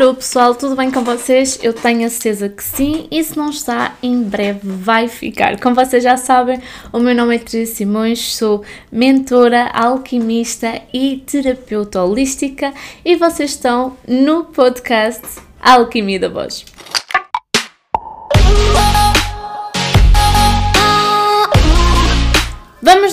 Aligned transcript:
Alô 0.00 0.14
pessoal, 0.14 0.54
tudo 0.54 0.76
bem 0.76 0.92
com 0.92 1.02
vocês? 1.02 1.58
Eu 1.60 1.72
tenho 1.74 2.06
a 2.06 2.08
certeza 2.08 2.48
que 2.48 2.62
sim 2.62 3.08
e 3.10 3.24
se 3.24 3.36
não 3.36 3.50
está, 3.50 3.96
em 4.00 4.22
breve 4.22 4.60
vai 4.62 5.08
ficar. 5.08 5.58
Como 5.58 5.74
vocês 5.74 6.04
já 6.04 6.16
sabem, 6.16 6.62
o 6.92 7.00
meu 7.00 7.16
nome 7.16 7.34
é 7.34 7.38
Teresa 7.40 7.74
Simões, 7.74 8.36
sou 8.36 8.62
mentora, 8.92 9.64
alquimista 9.74 10.80
e 10.94 11.24
terapeuta 11.26 12.00
holística 12.00 12.72
e 13.04 13.16
vocês 13.16 13.50
estão 13.50 13.96
no 14.06 14.44
podcast 14.44 15.26
Alquimia 15.60 16.20
da 16.20 16.28
Voz. 16.28 16.64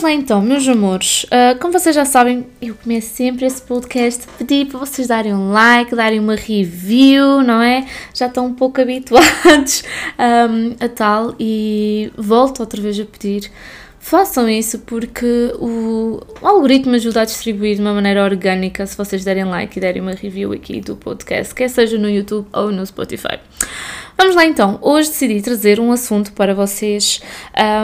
Lá 0.05 0.11
então, 0.11 0.39
meus 0.39 0.67
amores. 0.67 1.23
Uh, 1.25 1.57
como 1.59 1.73
vocês 1.73 1.95
já 1.95 2.05
sabem, 2.05 2.45
eu 2.61 2.75
começo 2.75 3.15
sempre 3.15 3.43
esse 3.43 3.59
podcast 3.59 4.27
pedir 4.37 4.67
para 4.67 4.77
vocês 4.77 5.07
darem 5.07 5.33
um 5.33 5.51
like, 5.51 5.95
darem 5.95 6.19
uma 6.19 6.35
review, 6.35 7.41
não 7.41 7.59
é? 7.59 7.87
Já 8.13 8.27
estão 8.27 8.45
um 8.45 8.54
pouco 8.54 8.79
habituados 8.82 9.83
um, 10.19 10.75
a 10.79 10.87
tal 10.89 11.33
e 11.39 12.11
volto 12.15 12.60
outra 12.60 12.79
vez 12.79 12.99
a 12.99 13.05
pedir. 13.05 13.51
Façam 13.99 14.47
isso 14.47 14.77
porque 14.79 15.51
o, 15.57 16.21
o 16.39 16.47
algoritmo 16.47 16.93
ajuda 16.93 17.21
a 17.21 17.25
distribuir 17.25 17.75
de 17.75 17.82
uma 17.82 17.91
maneira 17.91 18.24
orgânica 18.24 18.85
se 18.85 18.96
vocês 18.96 19.25
derem 19.25 19.46
like 19.46 19.75
e 19.75 19.82
derem 19.82 20.04
uma 20.04 20.13
review 20.13 20.51
aqui 20.54 20.79
do 20.82 20.96
podcast, 20.96 21.55
quer 21.55 21.68
seja 21.68 21.97
no 21.97 22.07
YouTube 22.07 22.47
ou 22.54 22.71
no 22.71 22.85
Spotify. 22.85 23.39
Vamos 24.18 24.33
lá 24.33 24.46
então, 24.46 24.79
hoje 24.82 25.10
decidi 25.10 25.42
trazer 25.42 25.78
um 25.79 25.92
assunto 25.92 26.32
para 26.32 26.55
vocês 26.55 27.21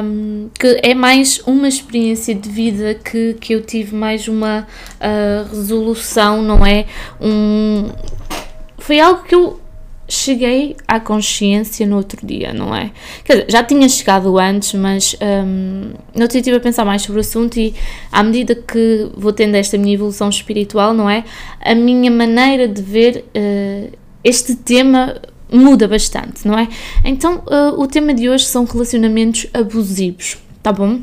um, 0.04 0.50
que 0.58 0.80
é 0.82 0.94
mais 0.94 1.40
uma 1.46 1.68
experiência 1.68 2.34
de 2.34 2.50
vida 2.50 2.96
que, 2.96 3.34
que 3.34 3.54
eu 3.54 3.62
tive, 3.62 3.94
mais 3.94 4.30
uma 4.30 4.66
uh, 4.66 5.50
resolução, 5.50 6.42
não 6.42 6.66
é? 6.66 6.86
Um, 7.20 7.90
foi 8.78 9.00
algo 9.02 9.24
que 9.24 9.36
eu 9.36 9.60
cheguei 10.08 10.76
à 10.88 11.00
consciência 11.02 11.86
no 11.86 11.98
outro 11.98 12.26
dia, 12.26 12.54
não 12.54 12.74
é? 12.74 12.92
Quer 13.26 13.34
dizer, 13.34 13.52
já 13.52 13.64
tinha 13.64 13.88
chegado 13.90 14.38
antes, 14.40 14.74
mas 14.74 15.16
um, 15.22 15.94
no 16.16 16.22
outro 16.22 16.34
dia 16.34 16.40
estive 16.40 16.58
a 16.58 16.60
pensar 16.62 16.86
mais 16.86 17.02
sobre 17.02 17.20
o 17.20 17.22
assunto 17.22 17.58
e 17.58 17.76
à 18.10 18.24
medida 18.24 18.56
que 18.56 19.10
vou 19.16 19.34
tendo 19.34 19.56
esta 19.56 19.78
minha 19.78 19.94
evolução 19.94 20.30
espiritual, 20.30 20.94
não 20.94 21.10
é? 21.10 21.26
A 21.62 21.76
minha 21.76 22.10
maneira 22.10 22.70
de 22.70 22.82
ver 22.82 23.26
uh, 23.36 23.98
este 24.24 24.56
tema 24.56 25.22
muda 25.52 25.88
bastante, 25.88 26.48
não 26.48 26.58
é? 26.58 26.68
Então, 27.04 27.44
uh, 27.48 27.80
o 27.80 27.88
tema 27.88 28.14
de 28.14 28.30
hoje 28.30 28.46
são 28.46 28.64
relacionamentos 28.64 29.48
abusivos, 29.54 30.38
tá 30.64 30.72
bom? 30.72 31.02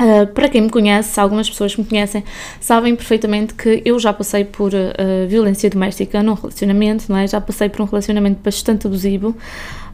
Uh, 0.00 0.28
para 0.32 0.48
quem 0.48 0.60
me 0.60 0.70
conhece, 0.70 1.18
algumas 1.18 1.50
pessoas 1.50 1.74
que 1.74 1.80
me 1.80 1.86
conhecem 1.88 2.22
sabem 2.60 2.94
perfeitamente 2.94 3.52
que 3.54 3.82
eu 3.84 3.98
já 3.98 4.12
passei 4.12 4.44
por 4.44 4.72
uh, 4.72 5.26
violência 5.28 5.68
doméstica 5.68 6.22
num 6.22 6.34
relacionamento, 6.34 7.06
não 7.08 7.16
é? 7.16 7.26
Já 7.26 7.40
passei 7.40 7.68
por 7.68 7.82
um 7.82 7.84
relacionamento 7.84 8.40
bastante 8.42 8.86
abusivo. 8.86 9.36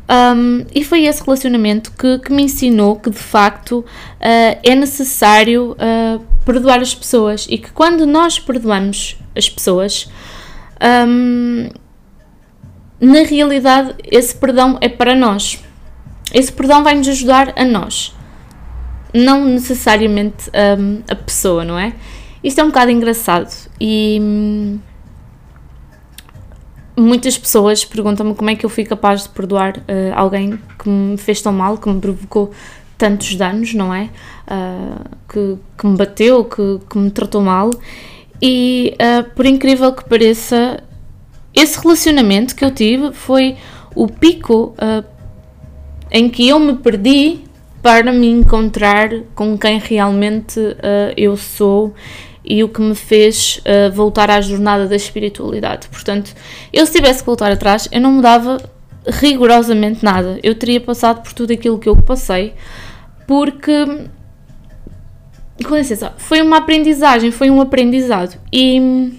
Um, 0.07 0.67
e 0.75 0.85
foi 0.85 1.07
esse 1.07 1.25
relacionamento 1.25 1.91
que, 1.93 2.19
que, 2.19 2.31
me 2.31 2.43
ensinou 2.43 2.97
que 2.97 3.09
de 3.09 3.19
facto 3.19 3.79
uh, 3.79 3.85
é 4.21 4.75
necessário 4.75 5.75
perdoar 6.45 6.81
as 6.81 6.95
pessoas 6.95 7.47
e 7.49 7.57
que 7.57 7.73
quando 7.73 8.05
nós 8.05 8.39
perdoamos 8.39 9.17
as 9.35 9.49
pessoas, 9.49 10.11
um, 11.09 11.71
na 13.01 13.23
realidade, 13.23 13.95
esse 14.05 14.35
perdão 14.35 14.79
é 14.81 14.89
para 14.89 15.15
nós. 15.15 15.63
Esse 16.33 16.53
perdão 16.53 16.83
vai 16.83 16.95
nos 16.95 17.09
ajudar 17.09 17.53
a 17.57 17.65
nós, 17.65 18.15
não 19.13 19.45
necessariamente 19.45 20.51
um, 20.79 21.03
a 21.09 21.15
pessoa, 21.15 21.65
não 21.65 21.79
é? 21.79 21.95
Isto 22.43 22.61
é 22.61 22.65
um 22.65 22.69
bocado 22.69 22.91
engraçado 22.91 23.51
e 23.81 24.19
hum, 24.21 24.79
muitas 26.97 27.39
pessoas 27.39 27.85
perguntam-me 27.85 28.35
como 28.35 28.51
é 28.51 28.55
que 28.55 28.67
eu 28.67 28.71
fui 28.71 28.85
capaz 28.85 29.23
de 29.23 29.29
perdoar 29.31 29.79
uh, 29.79 29.83
alguém 30.15 30.59
que 30.79 30.89
me 30.89 31.17
fez 31.17 31.41
tão 31.41 31.53
mal, 31.53 31.79
que 31.79 31.89
me 31.89 32.01
provocou 32.01 32.53
tantos 32.99 33.35
danos, 33.35 33.75
não 33.75 33.93
é? 33.93 34.11
Uh, 34.47 35.05
que, 35.29 35.59
que, 35.79 35.87
me 35.87 35.97
bateu, 35.97 36.45
que, 36.45 36.81
que, 36.89 36.99
me 36.99 37.11
tratou 37.11 37.41
mal. 37.41 37.71
E 38.41 38.95
uh, 38.95 39.29
por 39.35 39.47
incrível 39.47 39.93
que 39.93 40.05
pareça, 40.09 40.83
esse 41.55 41.79
relacionamento 41.79 42.55
que 42.55 42.65
eu 42.65 42.71
tive 42.71 43.13
foi 43.13 43.57
o 43.95 44.09
pico 44.09 44.75
uh, 44.79 45.05
em 46.11 46.29
que 46.29 46.49
eu 46.49 46.59
me 46.59 46.75
perdi 46.75 47.41
para 47.83 48.13
me 48.13 48.29
encontrar 48.29 49.11
com 49.35 49.57
quem 49.59 49.79
realmente 49.79 50.59
uh, 50.59 51.13
eu 51.17 51.37
sou 51.37 51.95
e 52.45 52.63
o 52.63 52.69
que 52.69 52.81
me 52.81 52.95
fez 52.95 53.61
uh, 53.61 53.93
voltar 53.93 54.31
à 54.31 54.41
jornada 54.41 54.87
da 54.87 54.97
espiritualidade. 54.97 55.89
Portanto, 55.89 56.35
eu 56.73 56.85
se 56.87 56.93
tivesse 56.93 57.21
que 57.21 57.27
voltar 57.27 57.53
atrás, 57.53 57.89
eu 57.91 58.01
não 58.01 58.13
mudava 58.13 58.59
rigorosamente 59.07 60.05
nada. 60.05 60.39
Eu 60.43 60.55
teria 60.55 60.81
passado 60.81 61.23
por 61.23 61.33
tudo 61.33 61.53
aquilo 61.53 61.79
que 61.79 61.89
eu 61.89 61.97
passei, 61.97 62.55
porque 63.27 64.09
com 65.63 65.77
licença, 65.77 66.13
foi 66.17 66.43
uma 66.43 66.59
aprendizagem, 66.59 67.31
foi 67.31 67.49
um 67.51 67.61
aprendizado. 67.61 68.39
E 68.53 69.13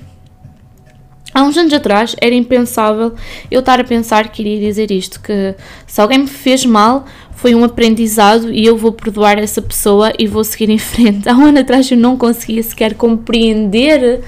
Há 1.35 1.44
uns 1.44 1.57
anos 1.57 1.73
atrás 1.73 2.16
era 2.22 2.34
impensável 2.34 3.13
eu 3.51 3.59
estar 3.59 3.78
a 3.81 3.84
pensar 3.84 4.29
que 4.29 4.41
iria 4.41 4.57
dizer 4.57 4.90
isto: 4.90 5.19
que 5.19 5.53
se 5.85 6.00
alguém 6.00 6.19
me 6.19 6.28
fez 6.28 6.66
mal, 6.66 7.06
foi 7.35 7.53
um 7.53 7.66
aprendizado 7.66 8.50
e 8.53 8.66
eu 8.66 8.78
vou 8.78 8.94
perdoar 8.94 9.38
essa 9.38 9.62
pessoa 9.62 10.13
e 10.18 10.28
vou 10.28 10.45
seguir 10.45 10.69
em 10.69 10.78
frente. 10.79 11.28
Há 11.28 11.34
um 11.35 11.47
ano 11.47 11.59
atrás 11.59 11.91
eu 11.91 11.97
não 11.97 12.16
conseguia 12.16 12.63
sequer 12.63 12.94
compreender 12.94 14.22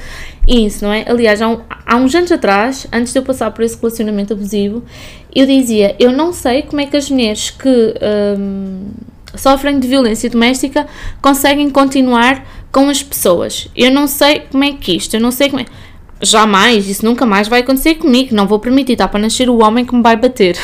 isso, 0.45 0.83
não 0.83 0.91
é? 0.91 1.05
Aliás, 1.07 1.41
há, 1.41 1.47
um, 1.47 1.61
há 1.85 1.95
uns 1.95 2.13
anos 2.13 2.29
atrás, 2.29 2.85
antes 2.91 3.13
de 3.13 3.19
eu 3.19 3.23
passar 3.23 3.51
por 3.51 3.63
esse 3.63 3.77
relacionamento 3.77 4.33
abusivo, 4.33 4.83
eu 5.33 5.45
dizia: 5.45 5.95
eu 5.97 6.11
não 6.11 6.33
sei 6.33 6.63
como 6.63 6.81
é 6.81 6.87
que 6.87 6.97
as 6.97 7.09
mulheres 7.09 7.51
que. 7.51 7.93
Hum, 8.37 8.87
sofrem 9.35 9.79
de 9.79 9.87
violência 9.87 10.29
doméstica 10.29 10.87
conseguem 11.21 11.69
continuar 11.69 12.43
com 12.71 12.89
as 12.89 13.03
pessoas. 13.03 13.67
Eu 13.75 13.91
não 13.91 14.07
sei 14.07 14.41
como 14.51 14.63
é 14.63 14.73
que 14.73 14.95
isto, 14.95 15.15
eu 15.15 15.21
não 15.21 15.31
sei 15.31 15.49
como 15.49 15.61
é 15.61 15.65
jamais, 16.21 16.87
isso 16.87 17.05
nunca 17.05 17.25
mais 17.25 17.47
vai 17.47 17.61
acontecer 17.61 17.95
comigo. 17.95 18.35
Não 18.35 18.47
vou 18.47 18.59
permitir, 18.59 18.93
está 18.93 19.07
para 19.07 19.19
nascer 19.19 19.49
o 19.49 19.61
homem 19.61 19.85
que 19.85 19.95
me 19.95 20.01
vai 20.01 20.15
bater. 20.15 20.57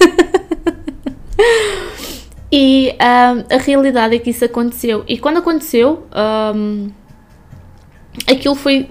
e 2.52 2.92
um, 2.92 3.54
a 3.54 3.58
realidade 3.58 4.16
é 4.16 4.18
que 4.18 4.30
isso 4.30 4.44
aconteceu. 4.44 5.04
E 5.08 5.18
quando 5.18 5.38
aconteceu, 5.38 6.06
um, 6.54 6.90
aquilo 8.26 8.54
foi 8.54 8.88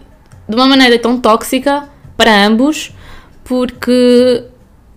de 0.47 0.55
uma 0.55 0.67
maneira 0.67 0.97
tão 0.99 1.19
tóxica 1.19 1.87
para 2.17 2.45
ambos, 2.45 2.93
porque 3.43 4.43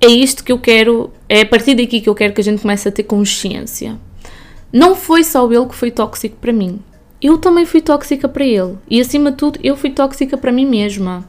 é 0.00 0.08
isto 0.08 0.42
que 0.42 0.50
eu 0.50 0.58
quero, 0.58 1.12
é 1.28 1.42
a 1.42 1.46
partir 1.46 1.74
daqui 1.74 2.00
que 2.00 2.08
eu 2.08 2.14
quero 2.14 2.32
que 2.32 2.40
a 2.40 2.44
gente 2.44 2.62
comece 2.62 2.88
a 2.88 2.92
ter 2.92 3.04
consciência. 3.04 3.98
Não 4.72 4.96
foi 4.96 5.22
só 5.22 5.50
ele 5.52 5.66
que 5.66 5.74
foi 5.74 5.90
tóxico 5.90 6.36
para 6.36 6.52
mim 6.52 6.82
eu 7.22 7.38
também 7.38 7.64
fui 7.64 7.80
tóxica 7.80 8.28
para 8.28 8.44
ele. 8.44 8.76
E 8.90 9.00
acima 9.00 9.30
de 9.30 9.36
tudo, 9.36 9.60
eu 9.62 9.76
fui 9.76 9.90
tóxica 9.90 10.36
para 10.36 10.50
mim 10.50 10.66
mesma. 10.66 11.24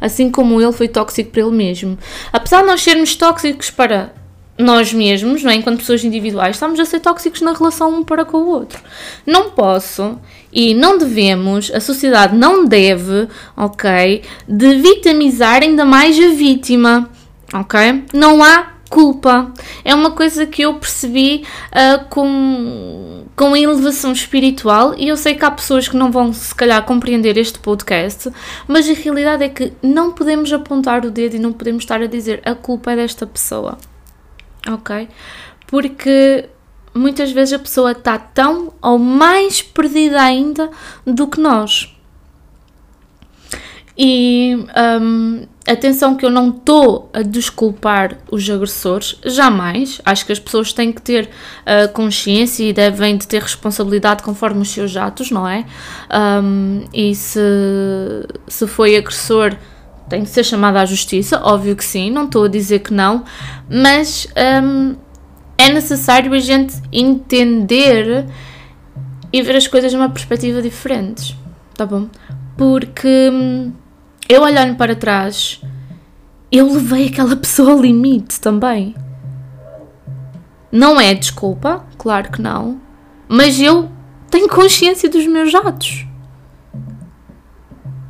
Assim 0.00 0.30
como 0.30 0.60
ele 0.60 0.72
foi 0.72 0.88
tóxico 0.88 1.30
para 1.30 1.42
ele 1.42 1.52
mesmo. 1.52 1.96
Apesar 2.32 2.62
de 2.62 2.66
nós 2.66 2.82
sermos 2.82 3.14
tóxicos 3.14 3.70
para 3.70 4.12
nós 4.58 4.92
mesmos, 4.92 5.42
não 5.42 5.50
é? 5.50 5.54
enquanto 5.54 5.78
pessoas 5.78 6.02
individuais, 6.04 6.56
estamos 6.56 6.80
a 6.80 6.84
ser 6.84 7.00
tóxicos 7.00 7.42
na 7.42 7.52
relação 7.52 7.94
um 7.94 8.02
para 8.02 8.24
com 8.24 8.38
o 8.38 8.48
outro. 8.48 8.80
Não 9.26 9.50
posso 9.50 10.18
e 10.52 10.74
não 10.74 10.96
devemos, 10.96 11.70
a 11.74 11.80
sociedade 11.80 12.34
não 12.34 12.64
deve, 12.64 13.28
ok, 13.56 14.22
de 14.48 14.76
vitimizar 14.76 15.62
ainda 15.62 15.84
mais 15.84 16.18
a 16.18 16.28
vítima, 16.28 17.10
ok? 17.52 18.04
Não 18.14 18.42
há 18.42 18.75
culpa. 18.88 19.52
É 19.84 19.94
uma 19.94 20.12
coisa 20.12 20.46
que 20.46 20.62
eu 20.62 20.74
percebi 20.74 21.44
uh, 21.72 22.04
com, 22.08 23.24
com 23.34 23.54
a 23.54 23.58
elevação 23.58 24.12
espiritual 24.12 24.94
e 24.96 25.08
eu 25.08 25.16
sei 25.16 25.34
que 25.34 25.44
há 25.44 25.50
pessoas 25.50 25.88
que 25.88 25.96
não 25.96 26.10
vão 26.10 26.32
se 26.32 26.54
calhar 26.54 26.82
compreender 26.84 27.36
este 27.36 27.58
podcast, 27.58 28.30
mas 28.66 28.88
a 28.88 28.92
realidade 28.92 29.44
é 29.44 29.48
que 29.48 29.72
não 29.82 30.12
podemos 30.12 30.52
apontar 30.52 31.04
o 31.04 31.10
dedo 31.10 31.36
e 31.36 31.38
não 31.38 31.52
podemos 31.52 31.82
estar 31.82 32.00
a 32.00 32.06
dizer 32.06 32.40
a 32.44 32.54
culpa 32.54 32.92
é 32.92 32.96
desta 32.96 33.26
pessoa. 33.26 33.78
Ok? 34.68 35.08
Porque 35.66 36.48
muitas 36.94 37.30
vezes 37.30 37.54
a 37.54 37.58
pessoa 37.58 37.92
está 37.92 38.18
tão 38.18 38.72
ou 38.80 38.98
mais 38.98 39.62
perdida 39.62 40.20
ainda 40.20 40.70
do 41.04 41.26
que 41.26 41.40
nós. 41.40 41.92
E 43.98 44.66
um, 45.00 45.46
atenção 45.66 46.14
que 46.14 46.24
eu 46.24 46.30
não 46.30 46.50
estou 46.50 47.10
a 47.12 47.22
desculpar 47.22 48.18
os 48.30 48.48
agressores, 48.48 49.16
jamais. 49.24 50.00
Acho 50.04 50.24
que 50.24 50.32
as 50.32 50.38
pessoas 50.38 50.72
têm 50.72 50.92
que 50.92 51.02
ter 51.02 51.24
uh, 51.26 51.92
consciência 51.92 52.64
e 52.64 52.72
devem 52.72 53.16
de 53.16 53.26
ter 53.26 53.42
responsabilidade 53.42 54.22
conforme 54.22 54.62
os 54.62 54.70
seus 54.70 54.96
atos, 54.96 55.30
não 55.30 55.46
é? 55.46 55.64
Um, 56.42 56.84
e 56.92 57.14
se, 57.14 57.40
se 58.46 58.66
foi 58.66 58.96
agressor, 58.96 59.56
tem 60.08 60.22
de 60.22 60.28
ser 60.28 60.44
chamado 60.44 60.76
à 60.76 60.84
justiça, 60.84 61.40
óbvio 61.42 61.74
que 61.74 61.84
sim, 61.84 62.10
não 62.10 62.26
estou 62.26 62.44
a 62.44 62.48
dizer 62.48 62.78
que 62.78 62.94
não, 62.94 63.24
mas 63.68 64.28
um, 64.62 64.94
é 65.58 65.68
necessário 65.68 66.32
a 66.32 66.38
gente 66.38 66.76
entender 66.92 68.26
e 69.32 69.42
ver 69.42 69.56
as 69.56 69.66
coisas 69.66 69.90
de 69.90 69.96
uma 69.96 70.08
perspectiva 70.08 70.62
diferente, 70.62 71.36
tá 71.74 71.84
bom? 71.84 72.08
Porque 72.56 73.30
hum, 73.32 73.72
eu 74.28 74.42
olhando 74.42 74.76
para 74.76 74.96
trás, 74.96 75.60
eu 76.50 76.72
levei 76.72 77.06
aquela 77.08 77.36
pessoa 77.36 77.72
ao 77.72 77.80
limite 77.80 78.40
também. 78.40 78.94
Não 80.70 81.00
é 81.00 81.14
desculpa, 81.14 81.84
claro 81.96 82.30
que 82.30 82.42
não, 82.42 82.80
mas 83.28 83.60
eu 83.60 83.88
tenho 84.30 84.48
consciência 84.48 85.08
dos 85.08 85.26
meus 85.26 85.54
atos. 85.54 86.06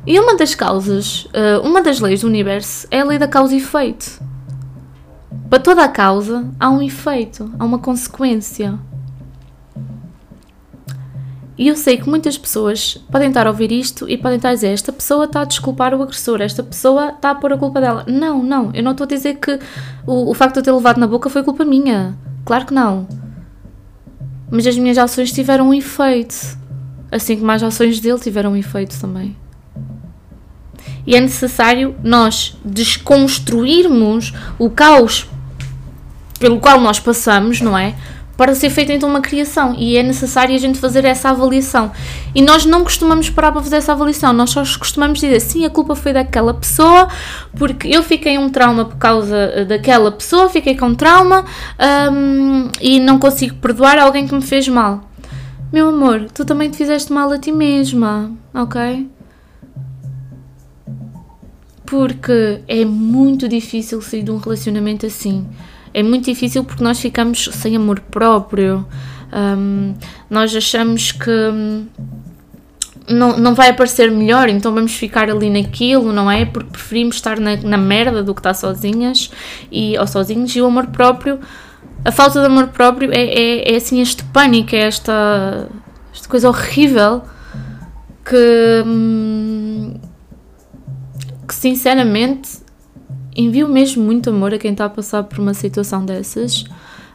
E 0.05 0.19
uma 0.19 0.35
das 0.35 0.55
causas, 0.55 1.27
eh, 1.33 1.57
uma 1.59 1.81
das 1.81 1.99
leis 1.99 2.21
do 2.21 2.27
universo 2.27 2.87
é 2.89 3.01
a 3.01 3.03
lei 3.03 3.19
da 3.19 3.27
causa 3.27 3.53
e 3.53 3.57
efeito. 3.57 4.21
Para 5.49 5.59
toda 5.59 5.83
a 5.83 5.89
causa 5.89 6.49
há 6.59 6.69
um 6.69 6.81
efeito, 6.81 7.53
há 7.59 7.65
uma 7.65 7.79
consequência. 7.79 8.79
E 11.57 11.67
eu 11.67 11.75
sei 11.75 11.97
que 11.97 12.07
muitas 12.07 12.37
pessoas 12.37 12.97
podem 13.11 13.29
estar 13.29 13.47
a 13.47 13.49
ouvir 13.49 13.71
isto 13.71 14.07
e 14.07 14.15
podem 14.15 14.35
estar 14.35 14.49
a 14.49 14.53
dizer: 14.53 14.67
esta 14.67 14.91
pessoa 14.91 15.25
está 15.25 15.41
a 15.41 15.45
desculpar 15.45 15.93
o 15.93 16.03
agressor, 16.03 16.41
esta 16.41 16.61
pessoa 16.61 17.09
está 17.09 17.31
a 17.31 17.35
pôr 17.35 17.53
a 17.53 17.57
culpa 17.57 17.81
dela. 17.81 18.05
Não, 18.07 18.43
não, 18.43 18.71
eu 18.73 18.83
não 18.83 18.91
estou 18.91 19.05
a 19.05 19.07
dizer 19.07 19.37
que 19.37 19.59
o, 20.05 20.29
o 20.29 20.33
facto 20.35 20.53
de 20.53 20.59
eu 20.59 20.63
ter 20.63 20.71
levado 20.71 20.99
na 20.99 21.07
boca 21.07 21.29
foi 21.29 21.43
culpa 21.43 21.65
minha. 21.65 22.15
Claro 22.45 22.67
que 22.67 22.73
não. 22.73 23.07
Mas 24.51 24.67
as 24.67 24.77
minhas 24.77 24.97
ações 24.97 25.31
tiveram 25.31 25.69
um 25.69 25.73
efeito. 25.73 26.57
Assim 27.11 27.37
como 27.37 27.51
as 27.51 27.63
ações 27.63 27.99
dele 27.99 28.19
tiveram 28.19 28.51
um 28.51 28.55
efeito 28.55 28.99
também. 28.99 29.35
E 31.07 31.15
é 31.15 31.21
necessário 31.21 31.95
nós 32.03 32.55
desconstruirmos 32.63 34.33
o 34.59 34.69
caos 34.69 35.27
pelo 36.39 36.59
qual 36.59 36.79
nós 36.79 36.99
passamos, 36.99 37.61
não 37.61 37.77
é? 37.77 37.95
Para 38.37 38.53
ser 38.53 38.69
feita 38.69 38.93
então 38.93 39.09
uma 39.09 39.19
criação 39.19 39.73
e 39.75 39.97
é 39.97 40.03
necessário 40.03 40.53
a 40.53 40.57
gente 40.59 40.77
fazer 40.77 41.03
essa 41.05 41.31
avaliação. 41.31 41.91
E 42.35 42.41
nós 42.41 42.65
não 42.65 42.83
costumamos 42.83 43.31
parar 43.31 43.51
para 43.51 43.63
fazer 43.63 43.77
essa 43.77 43.93
avaliação, 43.93 44.31
nós 44.31 44.51
só 44.51 44.61
costumamos 44.77 45.19
dizer 45.19 45.39
sim, 45.39 45.65
a 45.65 45.71
culpa 45.71 45.95
foi 45.95 46.13
daquela 46.13 46.53
pessoa, 46.53 47.07
porque 47.57 47.87
eu 47.87 48.03
fiquei 48.03 48.37
um 48.37 48.47
trauma 48.47 48.85
por 48.85 48.97
causa 48.97 49.35
eh, 49.35 49.65
daquela 49.65 50.11
pessoa, 50.11 50.49
fiquei 50.49 50.77
com 50.77 50.93
trauma 50.93 51.45
um, 52.11 52.69
e 52.79 52.99
não 52.99 53.17
consigo 53.17 53.55
perdoar 53.55 53.97
alguém 53.97 54.27
que 54.27 54.35
me 54.35 54.43
fez 54.43 54.67
mal. 54.67 55.01
Meu 55.73 55.89
amor, 55.89 56.27
tu 56.31 56.45
também 56.45 56.69
te 56.69 56.77
fizeste 56.77 57.11
mal 57.11 57.31
a 57.31 57.39
ti 57.39 57.51
mesma, 57.51 58.31
ok? 58.53 59.09
Porque 61.87 62.61
é 62.67 62.85
muito 62.85 63.49
difícil 63.49 63.99
sair 64.01 64.21
de 64.21 64.29
um 64.29 64.37
relacionamento 64.37 65.07
assim 65.07 65.47
é 65.93 66.03
muito 66.03 66.25
difícil 66.25 66.63
porque 66.63 66.83
nós 66.83 66.99
ficamos 66.99 67.49
sem 67.53 67.75
amor 67.75 67.99
próprio. 67.99 68.85
Um, 69.33 69.93
nós 70.29 70.55
achamos 70.55 71.11
que 71.11 71.29
hum, 71.29 71.87
não, 73.09 73.37
não 73.37 73.55
vai 73.55 73.69
aparecer 73.69 74.11
melhor, 74.11 74.49
então 74.49 74.73
vamos 74.73 74.93
ficar 74.95 75.29
ali 75.29 75.49
naquilo, 75.49 76.11
não 76.11 76.29
é? 76.29 76.45
Porque 76.45 76.69
preferimos 76.71 77.15
estar 77.15 77.39
na, 77.39 77.55
na 77.57 77.77
merda 77.77 78.21
do 78.21 78.33
que 78.33 78.39
estar 78.39 78.53
sozinhas 78.53 79.31
e, 79.71 79.97
ou 79.97 80.05
sozinhos 80.05 80.55
e 80.55 80.61
o 80.61 80.65
amor 80.65 80.87
próprio, 80.87 81.39
a 82.03 82.11
falta 82.11 82.39
de 82.39 82.45
amor 82.45 82.67
próprio 82.67 83.11
é, 83.11 83.23
é, 83.23 83.73
é 83.73 83.75
assim 83.75 84.01
este 84.01 84.23
pânico, 84.25 84.75
é 84.75 84.79
esta, 84.79 85.69
esta 86.13 86.27
coisa 86.27 86.49
horrível 86.49 87.23
que, 88.25 88.83
hum, 88.85 89.93
que 91.47 91.55
sinceramente 91.55 92.66
envio 93.37 93.69
mesmo 93.69 94.03
muito 94.03 94.31
amor 94.31 94.53
a 94.53 94.57
quem 94.57 94.71
está 94.71 94.85
a 94.85 94.89
passar 94.89 95.23
por 95.23 95.39
uma 95.39 95.53
situação 95.53 96.03
dessas. 96.03 96.65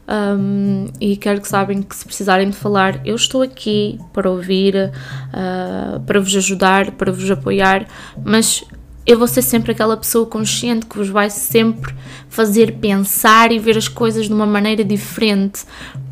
Um, 0.09 0.87
e 1.01 1.17
quero 1.17 1.41
que 1.41 1.49
sabem 1.49 1.81
que 1.81 1.95
se 1.95 2.05
precisarem 2.05 2.51
de 2.51 2.57
falar, 2.57 3.01
eu 3.07 3.15
estou 3.15 3.43
aqui 3.43 3.99
para 4.13 4.31
ouvir, 4.31 4.75
uh, 4.77 6.01
para 6.01 6.21
vos 6.21 6.35
ajudar, 6.37 6.93
para 6.93 7.13
vos 7.13 7.31
apoiar, 7.31 7.87
mas 8.25 8.65
eu 9.07 9.19
vou 9.19 9.27
ser 9.27 9.43
sempre 9.43 9.73
aquela 9.73 9.97
pessoa 9.97 10.27
consciente 10.27 10.87
que 10.87 10.97
vos 10.97 11.09
vai 11.09 11.31
sempre 11.31 11.95
fazer 12.29 12.75
pensar 12.75 13.51
e 13.53 13.59
ver 13.59 13.77
as 13.77 13.89
coisas 13.89 14.27
de 14.27 14.33
uma 14.33 14.47
maneira 14.47 14.85
diferente. 14.85 15.65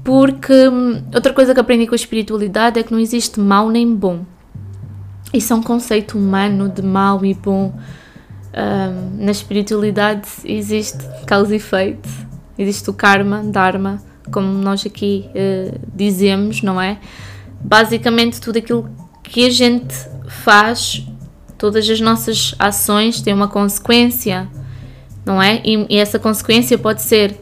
Porque 0.02 0.68
hum, 0.68 1.02
outra 1.14 1.32
coisa 1.32 1.54
que 1.54 1.60
aprendi 1.60 1.86
com 1.86 1.94
a 1.94 1.96
espiritualidade 1.96 2.80
é 2.80 2.82
que 2.82 2.92
não 2.92 2.98
existe 2.98 3.38
mal 3.38 3.68
nem 3.68 3.94
bom. 3.94 4.24
Isso 5.32 5.52
é 5.52 5.56
um 5.56 5.62
conceito 5.62 6.18
humano 6.18 6.68
de 6.68 6.82
mal 6.82 7.24
e 7.24 7.34
bom 7.34 7.72
um, 8.52 9.24
na 9.24 9.30
espiritualidade 9.30 10.28
existe 10.44 10.98
causa 11.26 11.52
e 11.52 11.56
efeito, 11.56 12.08
existe 12.58 12.90
o 12.90 12.92
karma, 12.92 13.42
dharma, 13.44 14.02
como 14.30 14.48
nós 14.48 14.84
aqui 14.84 15.28
uh, 15.28 15.78
dizemos, 15.94 16.62
não 16.62 16.80
é? 16.80 16.98
Basicamente, 17.60 18.40
tudo 18.40 18.58
aquilo 18.58 18.88
que 19.22 19.46
a 19.46 19.50
gente 19.50 19.94
faz, 20.28 21.06
todas 21.58 21.88
as 21.88 22.00
nossas 22.00 22.54
ações 22.58 23.20
têm 23.20 23.34
uma 23.34 23.48
consequência, 23.48 24.48
não 25.24 25.42
é? 25.42 25.60
E, 25.64 25.86
e 25.88 25.98
essa 25.98 26.18
consequência 26.18 26.78
pode 26.78 27.02
ser 27.02 27.38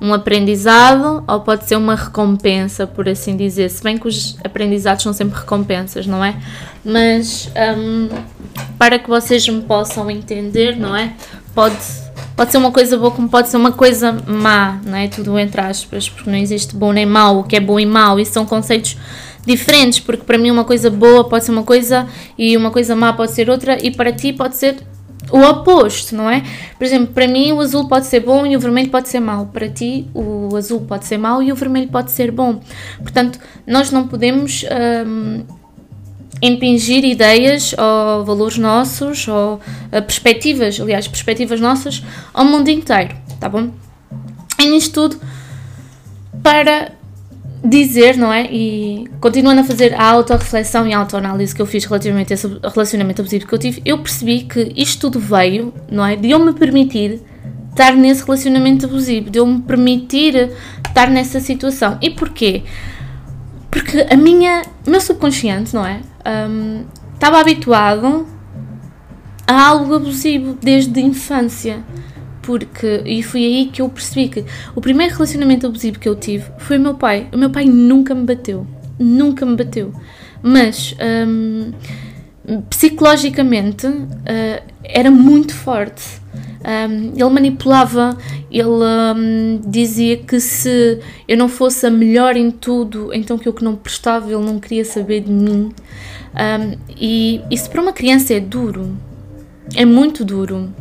um 0.00 0.12
aprendizado 0.12 1.24
ou 1.26 1.40
pode 1.40 1.66
ser 1.66 1.76
uma 1.76 1.94
recompensa, 1.94 2.86
por 2.86 3.08
assim 3.08 3.36
dizer. 3.36 3.70
Se 3.70 3.82
bem 3.82 3.96
que 3.96 4.06
os 4.06 4.36
aprendizados 4.44 5.02
são 5.02 5.12
sempre 5.12 5.38
recompensas, 5.38 6.06
não 6.06 6.24
é? 6.24 6.36
Mas 6.84 7.50
um, 7.76 8.08
para 8.78 8.98
que 8.98 9.08
vocês 9.08 9.48
me 9.48 9.62
possam 9.62 10.10
entender, 10.10 10.76
não 10.76 10.94
é? 10.94 11.12
Pode, 11.54 11.76
pode 12.36 12.52
ser 12.52 12.58
uma 12.58 12.70
coisa 12.70 12.98
boa 12.98 13.10
como 13.10 13.28
pode 13.28 13.48
ser 13.48 13.56
uma 13.56 13.72
coisa 13.72 14.12
má, 14.26 14.80
não 14.84 14.96
é? 14.96 15.08
Tudo 15.08 15.38
entre 15.38 15.60
aspas, 15.60 16.08
porque 16.08 16.30
não 16.30 16.38
existe 16.38 16.76
bom 16.76 16.92
nem 16.92 17.06
mau, 17.06 17.40
o 17.40 17.44
que 17.44 17.56
é 17.56 17.60
bom 17.60 17.80
e 17.80 17.86
mau, 17.86 18.20
isso 18.20 18.32
são 18.32 18.44
conceitos 18.44 18.96
diferentes, 19.46 20.00
porque 20.00 20.24
para 20.24 20.36
mim 20.36 20.50
uma 20.50 20.64
coisa 20.64 20.90
boa 20.90 21.24
pode 21.24 21.44
ser 21.44 21.52
uma 21.52 21.62
coisa 21.62 22.06
e 22.36 22.56
uma 22.56 22.70
coisa 22.70 22.96
má 22.96 23.12
pode 23.12 23.32
ser 23.32 23.48
outra, 23.48 23.78
e 23.80 23.90
para 23.90 24.12
ti 24.12 24.32
pode 24.32 24.56
ser 24.56 24.76
o 25.30 25.40
oposto, 25.40 26.14
não 26.14 26.30
é? 26.30 26.42
Por 26.78 26.84
exemplo, 26.84 27.12
para 27.12 27.26
mim 27.26 27.52
o 27.52 27.60
azul 27.60 27.88
pode 27.88 28.06
ser 28.06 28.20
bom 28.20 28.46
e 28.46 28.56
o 28.56 28.60
vermelho 28.60 28.90
pode 28.90 29.08
ser 29.08 29.20
mau. 29.20 29.46
Para 29.46 29.68
ti 29.68 30.06
o 30.14 30.54
azul 30.56 30.80
pode 30.80 31.04
ser 31.04 31.18
mau 31.18 31.42
e 31.42 31.50
o 31.50 31.54
vermelho 31.54 31.88
pode 31.88 32.10
ser 32.10 32.30
bom. 32.30 32.60
Portanto, 32.98 33.38
nós 33.66 33.90
não 33.90 34.06
podemos 34.06 34.64
hum, 35.06 35.44
impingir 36.42 37.04
ideias 37.04 37.74
ou 37.78 38.24
valores 38.24 38.58
nossos 38.58 39.26
ou 39.28 39.54
uh, 39.54 39.60
perspectivas, 40.02 40.80
aliás, 40.80 41.08
perspectivas 41.08 41.60
nossas 41.60 42.02
ao 42.32 42.44
mundo 42.44 42.68
inteiro, 42.68 43.14
tá 43.40 43.48
bom? 43.48 43.70
E 44.58 44.66
nisto 44.66 45.08
tudo 45.08 45.20
para 46.42 46.92
dizer, 47.68 48.16
não 48.16 48.32
é? 48.32 48.44
E 48.44 49.08
continuando 49.20 49.60
a 49.60 49.64
fazer 49.64 49.94
a 49.94 50.04
autorreflexão 50.04 50.86
e 50.86 50.92
a 50.92 50.98
autoanálise 50.98 51.54
que 51.54 51.60
eu 51.60 51.66
fiz 51.66 51.84
relativamente 51.84 52.32
a 52.32 52.34
esse 52.34 52.46
relacionamento 52.62 53.20
abusivo 53.20 53.46
que 53.46 53.54
eu 53.54 53.58
tive, 53.58 53.82
eu 53.84 53.98
percebi 53.98 54.42
que 54.42 54.72
isto 54.76 55.00
tudo 55.00 55.18
veio, 55.18 55.72
não 55.90 56.04
é? 56.04 56.16
De 56.16 56.30
eu 56.30 56.38
me 56.38 56.52
permitir 56.52 57.20
estar 57.70 57.92
nesse 57.94 58.24
relacionamento 58.24 58.86
abusivo, 58.86 59.30
de 59.30 59.38
eu 59.38 59.46
me 59.46 59.60
permitir 59.60 60.50
estar 60.86 61.10
nessa 61.10 61.40
situação. 61.40 61.98
E 62.00 62.10
porquê? 62.10 62.62
Porque 63.70 64.06
a 64.10 64.16
minha, 64.16 64.62
meu 64.86 65.00
subconsciente, 65.00 65.74
não 65.74 65.86
é? 65.86 66.00
Um, 66.48 66.84
estava 67.14 67.38
habituado 67.38 68.26
a 69.46 69.66
algo 69.68 69.94
abusivo 69.94 70.56
desde 70.60 70.98
a 70.98 71.02
infância 71.02 71.84
porque 72.46 73.02
e 73.04 73.24
foi 73.24 73.44
aí 73.44 73.66
que 73.66 73.82
eu 73.82 73.88
percebi 73.88 74.28
que 74.28 74.44
o 74.74 74.80
primeiro 74.80 75.12
relacionamento 75.12 75.66
abusivo 75.66 75.98
que 75.98 76.08
eu 76.08 76.14
tive 76.14 76.44
foi 76.58 76.78
o 76.78 76.80
meu 76.80 76.94
pai. 76.94 77.28
O 77.34 77.36
meu 77.36 77.50
pai 77.50 77.64
nunca 77.64 78.14
me 78.14 78.24
bateu, 78.24 78.64
nunca 78.96 79.44
me 79.44 79.56
bateu, 79.56 79.92
mas 80.40 80.94
um, 81.28 81.72
psicologicamente 82.70 83.88
uh, 83.88 84.62
era 84.84 85.10
muito 85.10 85.54
forte. 85.54 86.24
Um, 86.64 87.12
ele 87.14 87.30
manipulava, 87.30 88.16
ele 88.50 88.68
um, 88.68 89.60
dizia 89.66 90.16
que 90.16 90.40
se 90.40 91.00
eu 91.28 91.36
não 91.36 91.48
fosse 91.48 91.86
a 91.86 91.90
melhor 91.90 92.36
em 92.36 92.50
tudo, 92.50 93.12
então 93.12 93.38
que 93.38 93.48
eu 93.48 93.52
que 93.52 93.62
não 93.62 93.76
prestava, 93.76 94.32
ele 94.32 94.44
não 94.44 94.58
queria 94.60 94.84
saber 94.84 95.20
de 95.20 95.32
mim. 95.32 95.72
Um, 96.34 96.78
e 96.96 97.40
isso 97.50 97.68
para 97.70 97.82
uma 97.82 97.92
criança 97.92 98.34
é 98.34 98.40
duro, 98.40 98.96
é 99.74 99.84
muito 99.84 100.24
duro 100.24 100.72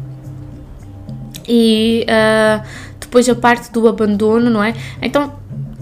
e 1.47 2.05
uh, 2.09 2.65
depois 2.99 3.27
a 3.29 3.35
parte 3.35 3.71
do 3.71 3.87
abandono, 3.87 4.49
não 4.49 4.63
é? 4.63 4.73
Então 5.01 5.33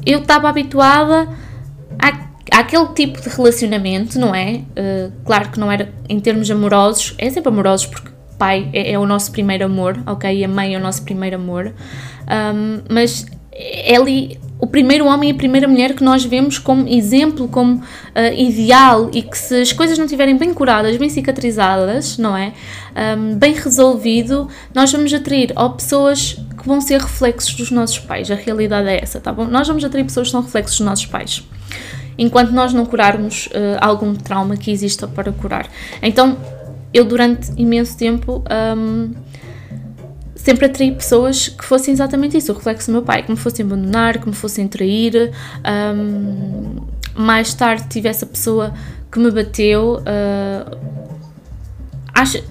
eu 0.05 0.19
estava 0.19 0.49
habituada 0.49 1.27
à, 1.99 2.59
àquele 2.59 2.87
tipo 2.89 3.21
de 3.21 3.29
relacionamento, 3.29 4.19
não 4.19 4.33
é? 4.33 4.61
Uh, 4.77 5.11
claro 5.25 5.49
que 5.49 5.59
não 5.59 5.71
era 5.71 5.93
em 6.09 6.19
termos 6.19 6.49
amorosos, 6.49 7.15
é 7.17 7.29
sempre 7.29 7.49
amorosos 7.49 7.87
porque 7.87 8.13
pai 8.37 8.69
é, 8.73 8.91
é 8.91 8.99
o 8.99 9.05
nosso 9.05 9.31
primeiro 9.31 9.65
amor, 9.65 10.01
ok? 10.05 10.39
E 10.39 10.43
a 10.43 10.47
mãe 10.47 10.75
é 10.75 10.77
o 10.77 10.81
nosso 10.81 11.03
primeiro 11.03 11.37
amor, 11.37 11.73
um, 12.53 12.81
mas 12.89 13.25
é 13.53 13.95
ali 13.95 14.39
o 14.63 14.67
primeiro 14.67 15.05
homem 15.07 15.29
e 15.29 15.33
a 15.33 15.35
primeira 15.35 15.67
mulher 15.67 15.93
que 15.93 16.01
nós 16.01 16.23
vemos 16.23 16.57
como 16.57 16.87
exemplo, 16.87 17.49
como 17.49 17.75
uh, 17.75 18.33
ideal 18.33 19.09
e 19.11 19.21
que 19.21 19.37
se 19.37 19.61
as 19.61 19.73
coisas 19.73 19.97
não 19.97 20.05
estiverem 20.05 20.37
bem 20.37 20.53
curadas, 20.53 20.95
bem 20.95 21.09
cicatrizadas, 21.09 22.17
não 22.17 22.35
é? 22.35 22.53
Um, 23.17 23.37
bem 23.37 23.53
resolvido, 23.55 24.47
nós 24.73 24.89
vamos 24.89 25.13
atrair 25.13 25.51
ou 25.57 25.71
pessoas 25.71 26.39
que 26.57 26.65
vão 26.65 26.79
ser 26.79 27.01
reflexos 27.01 27.55
dos 27.55 27.71
nossos 27.71 27.99
pais. 27.99 28.31
A 28.31 28.35
realidade 28.35 28.87
é 28.87 29.03
essa, 29.03 29.19
tá 29.19 29.33
bom? 29.33 29.43
Nós 29.43 29.67
vamos 29.67 29.83
atrair 29.83 30.05
pessoas 30.05 30.27
que 30.27 30.31
são 30.31 30.41
reflexos 30.41 30.77
dos 30.77 30.85
nossos 30.85 31.07
pais. 31.07 31.43
Enquanto 32.17 32.51
nós 32.51 32.71
não 32.71 32.85
curarmos 32.85 33.47
uh, 33.47 33.79
algum 33.81 34.15
trauma 34.15 34.55
que 34.55 34.71
exista 34.71 35.09
para 35.09 35.33
curar. 35.33 35.67
Então, 36.01 36.37
eu 36.93 37.03
durante 37.03 37.51
imenso 37.57 37.97
tempo. 37.97 38.41
Um, 38.77 39.11
sempre 40.43 40.65
atraí 40.65 40.91
pessoas 40.91 41.47
que 41.47 41.63
fossem 41.63 41.93
exatamente 41.93 42.35
isso, 42.37 42.51
o 42.51 42.55
reflexo 42.55 42.87
do 42.87 42.93
meu 42.93 43.01
pai, 43.01 43.23
que 43.23 43.31
me 43.31 43.37
fossem 43.37 43.65
abandonar, 43.65 44.17
que 44.17 44.27
me 44.27 44.35
fossem 44.35 44.67
trair. 44.67 45.31
Um, 45.65 46.81
mais 47.15 47.53
tarde 47.53 47.85
tive 47.89 48.09
essa 48.09 48.25
pessoa 48.25 48.73
que 49.09 49.19
me 49.19 49.31
bateu. 49.31 50.01
Uh, 50.01 50.77
acho. 52.13 52.43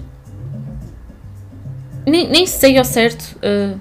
Nem, 2.05 2.27
nem 2.27 2.47
sei 2.47 2.77
ao 2.79 2.83
certo 2.83 3.37
uh, 3.37 3.79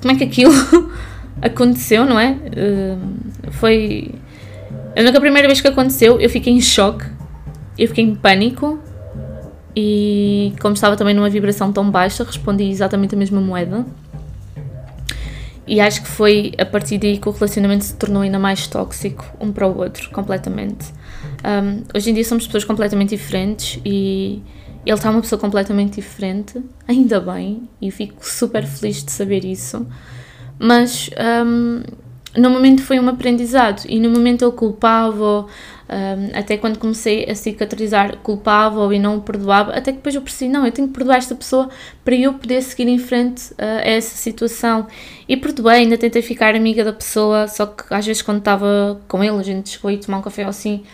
como 0.00 0.14
é 0.14 0.16
que 0.16 0.24
aquilo 0.24 0.54
aconteceu, 1.42 2.06
não 2.06 2.18
é? 2.18 2.32
Uh, 2.32 3.52
foi. 3.52 4.14
A 4.96 5.20
primeira 5.20 5.46
vez 5.46 5.60
que 5.60 5.68
aconteceu, 5.68 6.18
eu 6.18 6.30
fiquei 6.30 6.54
em 6.54 6.60
choque, 6.60 7.04
eu 7.78 7.86
fiquei 7.86 8.02
em 8.02 8.14
pânico 8.14 8.80
e, 9.74 10.52
como 10.60 10.74
estava 10.74 10.96
também 10.96 11.14
numa 11.14 11.30
vibração 11.30 11.72
tão 11.72 11.90
baixa, 11.90 12.24
respondi 12.24 12.64
exatamente 12.64 13.14
a 13.14 13.18
mesma 13.18 13.40
moeda. 13.40 13.86
E 15.66 15.80
acho 15.80 16.02
que 16.02 16.08
foi 16.08 16.52
a 16.58 16.66
partir 16.66 16.98
daí 16.98 17.18
que 17.18 17.28
o 17.28 17.32
relacionamento 17.32 17.84
se 17.84 17.94
tornou 17.94 18.22
ainda 18.22 18.38
mais 18.38 18.66
tóxico 18.66 19.24
um 19.40 19.52
para 19.52 19.66
o 19.68 19.78
outro, 19.78 20.10
completamente. 20.10 20.92
Um, 21.44 21.84
hoje 21.94 22.10
em 22.10 22.14
dia 22.14 22.24
somos 22.24 22.44
pessoas 22.46 22.64
completamente 22.64 23.10
diferentes 23.10 23.80
e 23.84 24.42
ele 24.84 24.96
está 24.96 25.10
uma 25.10 25.20
pessoa 25.20 25.38
completamente 25.38 25.96
diferente, 25.96 26.60
ainda 26.88 27.20
bem, 27.20 27.68
e 27.80 27.90
fico 27.90 28.26
super 28.26 28.66
feliz 28.66 29.04
de 29.04 29.12
saber 29.12 29.44
isso. 29.44 29.86
Mas 30.58 31.08
um, 31.46 31.82
no 32.36 32.48
momento 32.48 32.82
foi 32.82 33.00
um 33.00 33.08
aprendizado 33.08 33.82
e 33.88 33.98
no 33.98 34.08
momento 34.08 34.42
eu 34.42 34.52
culpava, 34.52 35.46
um, 35.46 36.38
até 36.38 36.56
quando 36.56 36.78
comecei 36.78 37.28
a 37.28 37.34
cicatrizar, 37.34 38.18
culpava 38.18 38.94
e 38.94 38.98
não 38.98 39.16
o 39.16 39.20
perdoava, 39.20 39.72
até 39.72 39.90
que 39.90 39.98
depois 39.98 40.14
eu 40.14 40.22
percebi, 40.22 40.50
não, 40.50 40.64
eu 40.64 40.70
tenho 40.70 40.86
que 40.86 40.94
perdoar 40.94 41.16
esta 41.16 41.34
pessoa 41.34 41.68
para 42.04 42.14
eu 42.14 42.34
poder 42.34 42.62
seguir 42.62 42.88
em 42.88 42.98
frente 42.98 43.52
uh, 43.54 43.56
a 43.58 43.88
essa 43.88 44.16
situação. 44.16 44.86
E 45.28 45.36
perdoei, 45.36 45.78
ainda 45.78 45.98
tentei 45.98 46.22
ficar 46.22 46.54
amiga 46.54 46.84
da 46.84 46.92
pessoa, 46.92 47.48
só 47.48 47.66
que 47.66 47.92
às 47.92 48.06
vezes 48.06 48.22
quando 48.22 48.38
estava 48.38 49.00
com 49.08 49.24
ele, 49.24 49.36
a 49.36 49.42
gente 49.42 49.70
chegou 49.70 49.90
a 49.90 49.96
tomar 49.96 50.18
um 50.18 50.22
café 50.22 50.44
assim, 50.44 50.84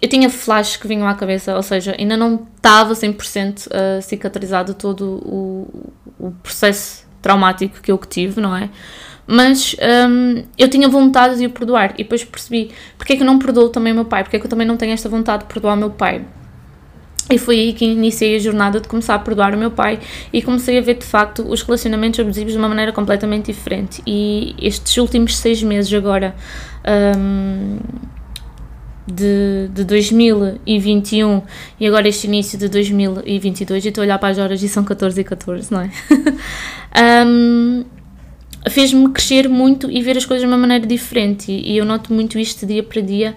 eu 0.00 0.08
tinha 0.08 0.30
flashes 0.30 0.76
que 0.76 0.86
vinham 0.86 1.08
à 1.08 1.14
cabeça, 1.14 1.56
ou 1.56 1.62
seja, 1.62 1.94
ainda 1.98 2.16
não 2.16 2.46
estava 2.56 2.92
100% 2.92 3.66
uh, 3.66 4.02
cicatrizado 4.02 4.74
todo 4.74 5.20
o, 5.24 5.90
o 6.18 6.30
processo 6.42 7.04
traumático 7.20 7.80
que 7.80 7.90
eu 7.90 7.98
tive, 7.98 8.40
não 8.40 8.54
é? 8.54 8.68
Mas 9.26 9.76
um, 10.08 10.42
eu 10.58 10.68
tinha 10.68 10.88
vontade 10.88 11.38
de 11.38 11.46
o 11.46 11.50
perdoar 11.50 11.94
e 11.94 12.02
depois 12.02 12.24
percebi 12.24 12.70
porque 12.98 13.12
é 13.12 13.16
que 13.16 13.22
eu 13.22 13.26
não 13.26 13.38
perdoo 13.38 13.68
também 13.68 13.92
o 13.92 13.96
meu 13.96 14.04
pai, 14.04 14.24
porque 14.24 14.36
é 14.36 14.40
que 14.40 14.46
eu 14.46 14.50
também 14.50 14.66
não 14.66 14.76
tenho 14.76 14.92
esta 14.92 15.08
vontade 15.08 15.44
de 15.44 15.52
perdoar 15.52 15.74
o 15.74 15.76
meu 15.76 15.90
pai. 15.90 16.24
E 17.30 17.38
foi 17.38 17.58
aí 17.58 17.72
que 17.72 17.84
iniciei 17.84 18.36
a 18.36 18.38
jornada 18.38 18.80
de 18.80 18.88
começar 18.88 19.14
a 19.14 19.18
perdoar 19.18 19.54
o 19.54 19.58
meu 19.58 19.70
pai 19.70 20.00
e 20.32 20.42
comecei 20.42 20.76
a 20.78 20.80
ver 20.82 20.94
de 20.94 21.06
facto 21.06 21.42
os 21.48 21.62
relacionamentos 21.62 22.18
abusivos 22.18 22.52
de 22.52 22.58
uma 22.58 22.68
maneira 22.68 22.92
completamente 22.92 23.46
diferente. 23.46 24.02
E 24.06 24.54
estes 24.60 24.96
últimos 24.98 25.36
seis 25.36 25.62
meses 25.62 25.92
agora. 25.94 26.34
Um, 27.16 27.78
de, 29.04 29.68
de 29.72 29.84
2021 29.84 31.42
e 31.78 31.86
agora 31.86 32.08
este 32.08 32.28
início 32.28 32.56
de 32.56 32.68
2022, 32.68 33.84
e 33.84 33.88
estou 33.88 34.02
a 34.02 34.04
olhar 34.04 34.18
para 34.18 34.28
as 34.28 34.38
horas 34.38 34.62
e 34.62 34.68
são 34.68 34.84
14 34.84 35.20
e 35.20 35.24
14, 35.24 35.72
não 35.72 35.80
é? 35.80 35.90
um, 37.26 37.84
fez-me 38.70 39.08
crescer 39.10 39.48
muito 39.48 39.90
e 39.90 40.02
ver 40.02 40.16
as 40.16 40.24
coisas 40.24 40.42
de 40.42 40.46
uma 40.46 40.58
maneira 40.58 40.86
diferente. 40.86 41.50
E, 41.50 41.76
eu 41.76 41.84
noto 41.84 42.12
muito 42.12 42.38
isto 42.38 42.66
dia 42.66 42.82
para 42.82 43.00
dia 43.00 43.36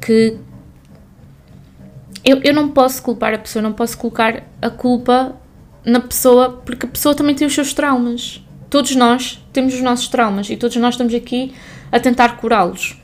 que 0.00 0.36
eu, 2.24 2.40
eu 2.42 2.54
não 2.54 2.68
posso 2.68 3.02
culpar 3.02 3.34
a 3.34 3.38
pessoa, 3.38 3.62
não 3.62 3.72
posso 3.72 3.98
colocar 3.98 4.42
a 4.60 4.70
culpa 4.70 5.36
na 5.84 6.00
pessoa, 6.00 6.62
porque 6.64 6.86
a 6.86 6.88
pessoa 6.88 7.14
também 7.14 7.34
tem 7.34 7.46
os 7.46 7.54
seus 7.54 7.72
traumas. 7.72 8.44
Todos 8.70 8.94
nós 8.94 9.44
temos 9.52 9.74
os 9.74 9.80
nossos 9.80 10.08
traumas 10.08 10.48
e 10.48 10.56
todos 10.56 10.76
nós 10.76 10.94
estamos 10.94 11.14
aqui 11.14 11.52
a 11.90 11.98
tentar 11.98 12.36
curá-los. 12.36 12.96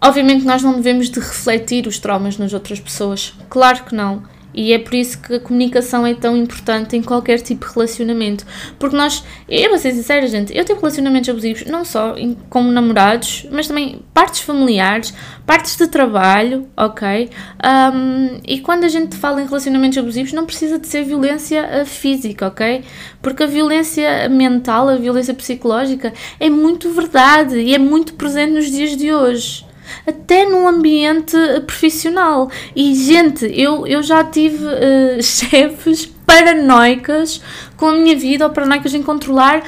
Obviamente 0.00 0.44
nós 0.44 0.62
não 0.64 0.74
devemos 0.74 1.08
de 1.08 1.20
refletir 1.20 1.86
os 1.86 1.98
traumas 1.98 2.36
nas 2.36 2.52
outras 2.52 2.80
pessoas, 2.80 3.34
claro 3.48 3.84
que 3.84 3.94
não. 3.94 4.24
E 4.54 4.72
é 4.72 4.78
por 4.78 4.94
isso 4.94 5.18
que 5.20 5.34
a 5.34 5.40
comunicação 5.40 6.06
é 6.06 6.14
tão 6.14 6.36
importante 6.36 6.96
em 6.96 7.02
qualquer 7.02 7.40
tipo 7.40 7.66
de 7.66 7.72
relacionamento. 7.72 8.44
Porque 8.78 8.96
nós, 8.96 9.24
eu 9.48 9.70
vou 9.70 9.78
ser 9.78 9.92
sincera, 9.92 10.26
gente, 10.26 10.56
eu 10.56 10.64
tenho 10.64 10.78
relacionamentos 10.78 11.28
abusivos 11.28 11.64
não 11.66 11.84
só 11.84 12.14
com 12.50 12.62
namorados, 12.62 13.46
mas 13.50 13.66
também 13.66 14.02
partes 14.12 14.40
familiares, 14.40 15.14
partes 15.46 15.76
de 15.76 15.86
trabalho, 15.86 16.68
ok? 16.76 17.30
Um, 17.64 18.40
e 18.46 18.60
quando 18.60 18.84
a 18.84 18.88
gente 18.88 19.16
fala 19.16 19.42
em 19.42 19.46
relacionamentos 19.46 19.98
abusivos, 19.98 20.32
não 20.32 20.46
precisa 20.46 20.78
de 20.78 20.86
ser 20.86 21.04
violência 21.04 21.60
eh, 21.60 21.84
física, 21.84 22.46
ok? 22.46 22.84
Porque 23.20 23.42
a 23.42 23.46
violência 23.46 24.28
mental, 24.28 24.88
a 24.88 24.96
violência 24.96 25.34
psicológica 25.34 26.12
é 26.38 26.50
muito 26.50 26.90
verdade 26.90 27.58
e 27.58 27.74
é 27.74 27.78
muito 27.78 28.14
presente 28.14 28.52
nos 28.52 28.70
dias 28.70 28.96
de 28.96 29.12
hoje 29.12 29.71
até 30.06 30.48
no 30.48 30.66
ambiente 30.66 31.36
profissional. 31.66 32.50
E, 32.74 32.94
gente, 32.94 33.44
eu, 33.46 33.86
eu 33.86 34.02
já 34.02 34.24
tive 34.24 34.64
uh, 34.64 35.22
chefes 35.22 36.06
paranoicas 36.06 37.42
com 37.76 37.86
a 37.86 37.92
minha 37.92 38.16
vida, 38.16 38.46
ou 38.46 38.52
paranoicas 38.52 38.94
em 38.94 39.02
controlar 39.02 39.62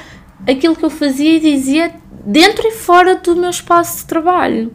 aquilo 0.46 0.76
que 0.76 0.84
eu 0.84 0.90
fazia 0.90 1.36
e 1.36 1.40
dizia 1.40 1.94
dentro 2.24 2.66
e 2.66 2.72
fora 2.72 3.16
do 3.16 3.36
meu 3.36 3.50
espaço 3.50 3.98
de 3.98 4.06
trabalho. 4.06 4.74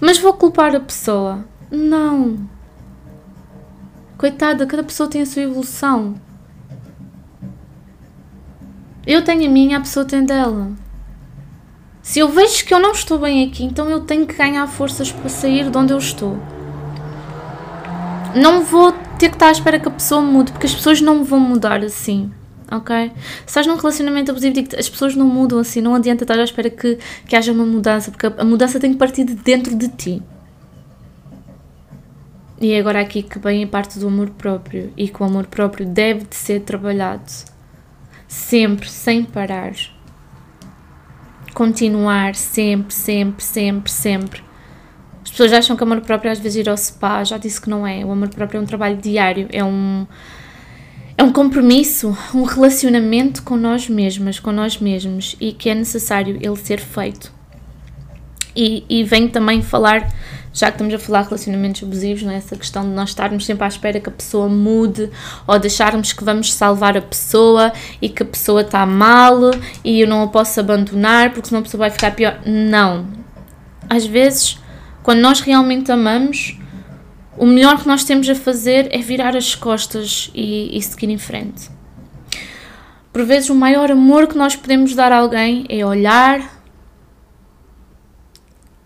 Mas 0.00 0.18
vou 0.18 0.32
culpar 0.32 0.74
a 0.74 0.80
pessoa? 0.80 1.44
Não. 1.70 2.48
Coitada, 4.18 4.66
cada 4.66 4.82
pessoa 4.82 5.08
tem 5.08 5.22
a 5.22 5.26
sua 5.26 5.42
evolução. 5.42 6.14
Eu 9.06 9.22
tenho 9.22 9.46
a 9.46 9.50
minha, 9.50 9.78
a 9.78 9.80
pessoa 9.80 10.04
tem 10.04 10.24
dela. 10.24 10.72
Se 12.06 12.20
eu 12.20 12.28
vejo 12.28 12.64
que 12.64 12.72
eu 12.72 12.78
não 12.78 12.92
estou 12.92 13.18
bem 13.18 13.44
aqui, 13.44 13.64
então 13.64 13.90
eu 13.90 13.98
tenho 13.98 14.28
que 14.28 14.34
ganhar 14.34 14.64
forças 14.68 15.10
para 15.10 15.28
sair 15.28 15.68
de 15.68 15.76
onde 15.76 15.92
eu 15.92 15.98
estou. 15.98 16.38
Não 18.32 18.62
vou 18.62 18.92
ter 19.18 19.28
que 19.28 19.34
estar 19.34 19.48
à 19.48 19.50
espera 19.50 19.80
que 19.80 19.88
a 19.88 19.90
pessoa 19.90 20.22
mude, 20.22 20.52
porque 20.52 20.68
as 20.68 20.74
pessoas 20.74 21.00
não 21.00 21.24
vão 21.24 21.40
mudar 21.40 21.82
assim. 21.82 22.30
Ok? 22.70 23.10
Se 23.40 23.48
estás 23.48 23.66
num 23.66 23.74
relacionamento 23.74 24.30
abusivo, 24.30 24.54
digo 24.54 24.68
as 24.78 24.88
pessoas 24.88 25.16
não 25.16 25.26
mudam 25.26 25.58
assim. 25.58 25.80
Não 25.80 25.96
adianta 25.96 26.22
estar 26.22 26.38
à 26.38 26.44
espera 26.44 26.70
que, 26.70 26.96
que 27.26 27.34
haja 27.34 27.50
uma 27.50 27.66
mudança, 27.66 28.12
porque 28.12 28.26
a, 28.28 28.44
mudança 28.44 28.78
tem 28.78 28.92
que 28.92 28.98
partir 28.98 29.24
de 29.24 29.34
dentro 29.34 29.74
de 29.74 29.88
ti. 29.88 30.22
E 32.60 32.70
é 32.70 32.78
agora 32.78 33.00
aqui 33.00 33.20
que 33.20 33.40
vem 33.40 33.64
a 33.64 33.66
parte 33.66 33.98
do 33.98 34.06
amor 34.06 34.30
próprio 34.30 34.92
e 34.96 35.08
que 35.08 35.20
o 35.20 35.26
amor 35.26 35.46
próprio 35.46 35.84
deve 35.84 36.24
de 36.24 36.36
ser 36.36 36.60
trabalhado 36.60 37.32
sempre, 38.28 38.88
sem 38.88 39.24
parar 39.24 39.72
continuar 41.56 42.34
sempre, 42.34 42.92
sempre, 42.92 43.42
sempre, 43.42 43.90
sempre. 43.90 44.44
As 45.24 45.30
pessoas 45.30 45.54
acham 45.54 45.74
que 45.74 45.82
o 45.82 45.86
amor 45.86 46.02
próprio 46.02 46.30
às 46.30 46.38
vezes 46.38 46.66
ir 46.66 46.68
ao 46.68 46.76
spa, 46.76 47.24
já 47.24 47.38
disse 47.38 47.58
que 47.58 47.70
não 47.70 47.86
é. 47.86 48.04
O 48.04 48.12
amor 48.12 48.28
próprio 48.28 48.58
é 48.58 48.60
um 48.60 48.66
trabalho 48.66 48.98
diário, 48.98 49.48
é 49.50 49.64
um 49.64 50.06
é 51.16 51.22
um 51.22 51.32
compromisso, 51.32 52.14
um 52.34 52.42
relacionamento 52.42 53.42
com 53.42 53.56
nós 53.56 53.88
mesmas, 53.88 54.38
com 54.38 54.52
nós 54.52 54.76
mesmos 54.78 55.34
e 55.40 55.50
que 55.50 55.70
é 55.70 55.74
necessário 55.74 56.36
ele 56.42 56.56
ser 56.56 56.78
feito. 56.78 57.32
E, 58.54 58.84
e 58.86 59.02
venho 59.02 59.30
também 59.30 59.62
falar 59.62 60.12
já 60.56 60.68
que 60.68 60.76
estamos 60.76 60.94
a 60.94 60.98
falar 60.98 61.22
de 61.22 61.28
relacionamentos 61.28 61.82
abusivos, 61.82 62.22
não 62.22 62.32
é? 62.32 62.36
essa 62.36 62.56
questão 62.56 62.82
de 62.82 62.88
nós 62.88 63.10
estarmos 63.10 63.44
sempre 63.44 63.64
à 63.64 63.68
espera 63.68 64.00
que 64.00 64.08
a 64.08 64.12
pessoa 64.12 64.48
mude 64.48 65.10
ou 65.46 65.58
deixarmos 65.58 66.14
que 66.14 66.24
vamos 66.24 66.50
salvar 66.50 66.96
a 66.96 67.02
pessoa 67.02 67.74
e 68.00 68.08
que 68.08 68.22
a 68.22 68.26
pessoa 68.26 68.62
está 68.62 68.86
mal 68.86 69.38
e 69.84 70.00
eu 70.00 70.08
não 70.08 70.22
a 70.22 70.28
posso 70.28 70.58
abandonar 70.58 71.30
porque 71.34 71.48
senão 71.48 71.60
a 71.60 71.62
pessoa 71.62 71.80
vai 71.80 71.90
ficar 71.90 72.12
pior. 72.12 72.40
Não. 72.46 73.06
Às 73.88 74.06
vezes, 74.06 74.58
quando 75.02 75.20
nós 75.20 75.40
realmente 75.40 75.92
amamos, 75.92 76.58
o 77.36 77.44
melhor 77.44 77.78
que 77.78 77.86
nós 77.86 78.02
temos 78.02 78.26
a 78.26 78.34
fazer 78.34 78.88
é 78.90 78.98
virar 78.98 79.36
as 79.36 79.54
costas 79.54 80.30
e, 80.34 80.74
e 80.74 80.80
seguir 80.80 81.10
em 81.10 81.18
frente. 81.18 81.68
Por 83.12 83.26
vezes, 83.26 83.50
o 83.50 83.54
maior 83.54 83.90
amor 83.90 84.26
que 84.26 84.38
nós 84.38 84.56
podemos 84.56 84.94
dar 84.94 85.12
a 85.12 85.18
alguém 85.18 85.66
é 85.68 85.84
olhar 85.84 86.62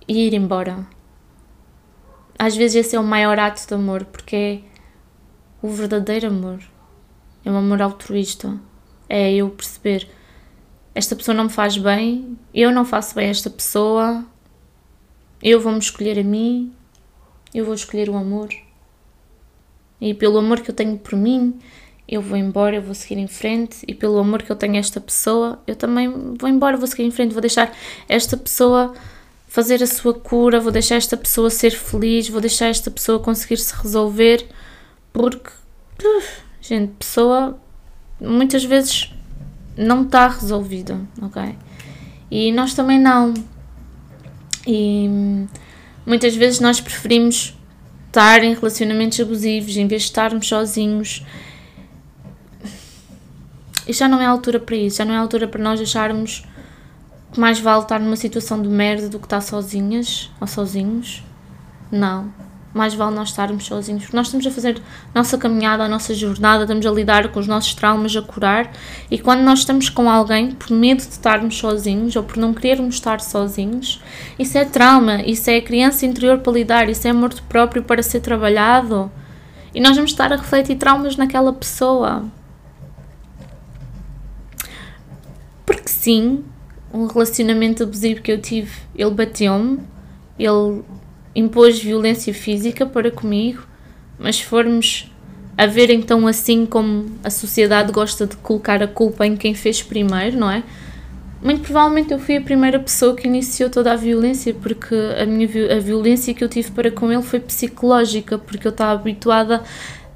e 0.09 0.27
ir 0.27 0.35
embora 0.35 1.00
às 2.40 2.56
vezes 2.56 2.87
esse 2.87 2.97
é 2.97 2.99
o 2.99 3.04
maior 3.04 3.38
ato 3.38 3.66
de 3.68 3.75
amor, 3.75 4.02
porque 4.06 4.35
é 4.35 4.61
o 5.61 5.68
verdadeiro 5.68 6.28
amor. 6.28 6.59
É 7.44 7.50
um 7.50 7.56
amor 7.59 7.82
altruísta. 7.82 8.59
É 9.06 9.30
eu 9.35 9.50
perceber 9.50 10.09
esta 10.94 11.14
pessoa 11.14 11.35
não 11.35 11.44
me 11.44 11.50
faz 11.50 11.76
bem, 11.76 12.38
eu 12.54 12.73
não 12.73 12.87
faço 12.87 13.14
bem 13.14 13.26
a 13.26 13.30
esta 13.30 13.50
pessoa, 13.50 14.25
eu 15.42 15.61
vou-me 15.61 15.80
escolher 15.80 16.18
a 16.18 16.25
mim, 16.25 16.73
eu 17.52 17.66
vou 17.66 17.75
escolher 17.75 18.09
o 18.09 18.16
amor. 18.16 18.49
E 20.00 20.14
pelo 20.14 20.38
amor 20.38 20.61
que 20.61 20.70
eu 20.70 20.75
tenho 20.75 20.97
por 20.97 21.16
mim, 21.16 21.59
eu 22.09 22.23
vou 22.23 22.38
embora, 22.38 22.76
eu 22.76 22.82
vou 22.82 22.94
seguir 22.94 23.20
em 23.20 23.28
frente. 23.28 23.85
E 23.87 23.94
pelo 23.94 24.18
amor 24.18 24.42
que 24.42 24.50
eu 24.50 24.56
tenho 24.56 24.76
a 24.76 24.78
esta 24.78 24.99
pessoa, 24.99 25.62
eu 25.66 25.76
também 25.76 26.09
vou 26.38 26.49
embora, 26.49 26.78
vou 26.78 26.87
seguir 26.87 27.02
em 27.02 27.11
frente, 27.11 27.32
vou 27.32 27.42
deixar 27.42 27.70
esta 28.09 28.35
pessoa 28.38 28.94
fazer 29.50 29.83
a 29.83 29.87
sua 29.87 30.14
cura, 30.14 30.61
vou 30.61 30.71
deixar 30.71 30.95
esta 30.95 31.16
pessoa 31.16 31.50
ser 31.50 31.73
feliz, 31.73 32.28
vou 32.28 32.40
deixar 32.40 32.69
esta 32.69 32.88
pessoa 32.88 33.19
conseguir 33.19 33.57
se 33.57 33.75
resolver, 33.75 34.47
porque, 35.12 35.50
Gente, 36.61 36.92
pessoa 36.99 37.61
muitas 38.21 38.64
vezes 38.64 39.12
não 39.76 40.02
está 40.02 40.28
resolvida, 40.28 41.00
ok? 41.21 41.57
E 42.30 42.52
nós 42.52 42.75
também 42.75 42.99
não. 42.99 43.35
E 44.64 45.09
muitas 46.07 46.37
vezes 46.37 46.61
nós 46.61 46.80
preferimos 46.80 47.59
estar 48.07 48.45
em 48.45 48.54
relacionamentos 48.54 49.19
abusivos 49.19 49.76
em 49.76 49.88
vez 49.88 50.02
de 50.02 50.09
estarmos 50.09 50.47
sozinhos. 50.47 51.25
E 53.87 53.92
já 53.92 54.07
não 54.07 54.21
é 54.21 54.26
a 54.26 54.30
altura 54.30 54.61
para 54.61 54.76
isso, 54.76 54.99
já 54.99 55.04
não 55.04 55.14
é 55.14 55.16
a 55.16 55.21
altura 55.21 55.49
para 55.49 55.61
nós 55.61 55.80
acharmos 55.80 56.45
mais 57.37 57.60
vale 57.60 57.82
estar 57.82 58.00
numa 58.00 58.16
situação 58.16 58.60
de 58.60 58.68
merda 58.68 59.08
do 59.08 59.18
que 59.18 59.26
estar 59.26 59.40
sozinhas 59.40 60.30
ou 60.40 60.46
sozinhos. 60.46 61.22
Não 61.90 62.32
mais 62.72 62.94
vale 62.94 63.14
nós 63.14 63.30
estarmos 63.30 63.66
sozinhos, 63.66 64.04
porque 64.04 64.16
nós 64.16 64.28
estamos 64.28 64.46
a 64.46 64.50
fazer 64.50 64.80
a 65.12 65.18
nossa 65.18 65.37
caminhada, 65.37 65.84
a 65.84 65.88
nossa 65.88 66.14
jornada, 66.14 66.62
estamos 66.62 66.87
a 66.87 66.90
lidar 66.90 67.28
com 67.28 67.40
os 67.40 67.46
nossos 67.46 67.75
traumas, 67.75 68.14
a 68.16 68.22
curar, 68.22 68.70
e 69.10 69.18
quando 69.18 69.40
nós 69.40 69.60
estamos 69.60 69.88
com 69.88 70.08
alguém, 70.08 70.52
por 70.52 70.70
medo 70.70 70.99
de 70.99 71.10
estarmos 71.10 71.56
sozinhos 71.58 72.14
ou 72.14 72.22
por 72.22 72.37
não 72.37 72.54
querermos 72.54 72.94
estar 72.94 73.20
sozinhos, 73.20 74.00
isso 74.38 74.56
é 74.56 74.64
trauma, 74.64 75.22
isso 75.22 75.50
é 75.50 75.60
criança 75.60 76.06
interior 76.06 76.38
para 76.38 76.52
lidar, 76.52 76.88
isso 76.88 77.06
é 77.06 77.10
amor 77.10 77.34
próprio 77.49 77.82
para 77.82 78.02
ser 78.02 78.20
trabalhado. 78.20 79.10
E 79.75 79.80
nós 79.80 79.96
vamos 79.96 80.10
estar 80.10 80.32
a 80.32 80.37
refletir 80.37 80.76
traumas 80.76 81.16
naquela 81.16 81.52
pessoa. 81.52 82.25
Porque 85.64 85.88
sim, 85.88 86.44
um 86.92 87.06
relacionamento 87.06 87.82
abusivo 87.82 88.20
que 88.20 88.32
eu 88.32 88.40
tive, 88.40 88.70
ele 88.94 89.11
bateu-me, 89.11 89.80
ele 90.38 90.82
impôs 91.35 91.78
violência 91.78 92.35
física 92.35 92.85
para 92.85 93.11
comigo, 93.11 93.62
mas 94.18 94.37
se 94.37 94.44
formos 94.44 95.11
a 95.56 95.66
ver 95.66 95.90
então 95.90 96.26
assim 96.26 96.64
como 96.66 97.06
a 97.23 97.30
sociedade 97.30 97.92
gosta 97.92 98.26
de 98.26 98.37
colocar 98.37 98.82
a 98.82 98.88
culpa 98.88 99.26
em 99.26 99.37
quem 99.37 99.54
fez 99.54 99.82
primeiro, 99.82 100.38
não 100.38 100.50
é? 100.50 100.62
Muito 101.42 101.62
provavelmente 101.62 102.12
eu 102.12 102.18
fui 102.18 102.37
a 102.37 102.40
primeira 102.40 102.78
pessoa 102.78 103.14
que 103.14 103.26
iniciou 103.26 103.70
toda 103.70 103.92
a 103.92 103.97
violência, 103.97 104.52
porque 104.52 104.94
a, 104.94 105.25
minha, 105.25 105.49
a 105.75 105.80
violência 105.80 106.35
que 106.35 106.44
eu 106.44 106.49
tive 106.49 106.70
para 106.70 106.90
com 106.90 107.11
ele 107.11 107.23
foi 107.23 107.40
psicológica, 107.40 108.37
porque 108.37 108.66
eu 108.66 108.70
estava 108.70 108.92
habituada 108.92 109.62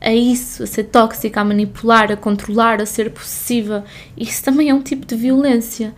a 0.03 0.13
isso, 0.13 0.63
a 0.65 0.67
ser 0.67 0.85
tóxica, 0.85 1.41
a 1.41 1.45
manipular, 1.45 2.13
a 2.13 2.17
controlar, 2.17 2.83
a 2.83 2.87
ser 2.87 3.11
possessiva. 3.11 3.85
Isso 4.17 4.45
também 4.45 4.69
é 4.69 4.75
um 4.75 4.83
tipo 4.83 5.07
de 5.07 5.17
violência. 5.17 5.95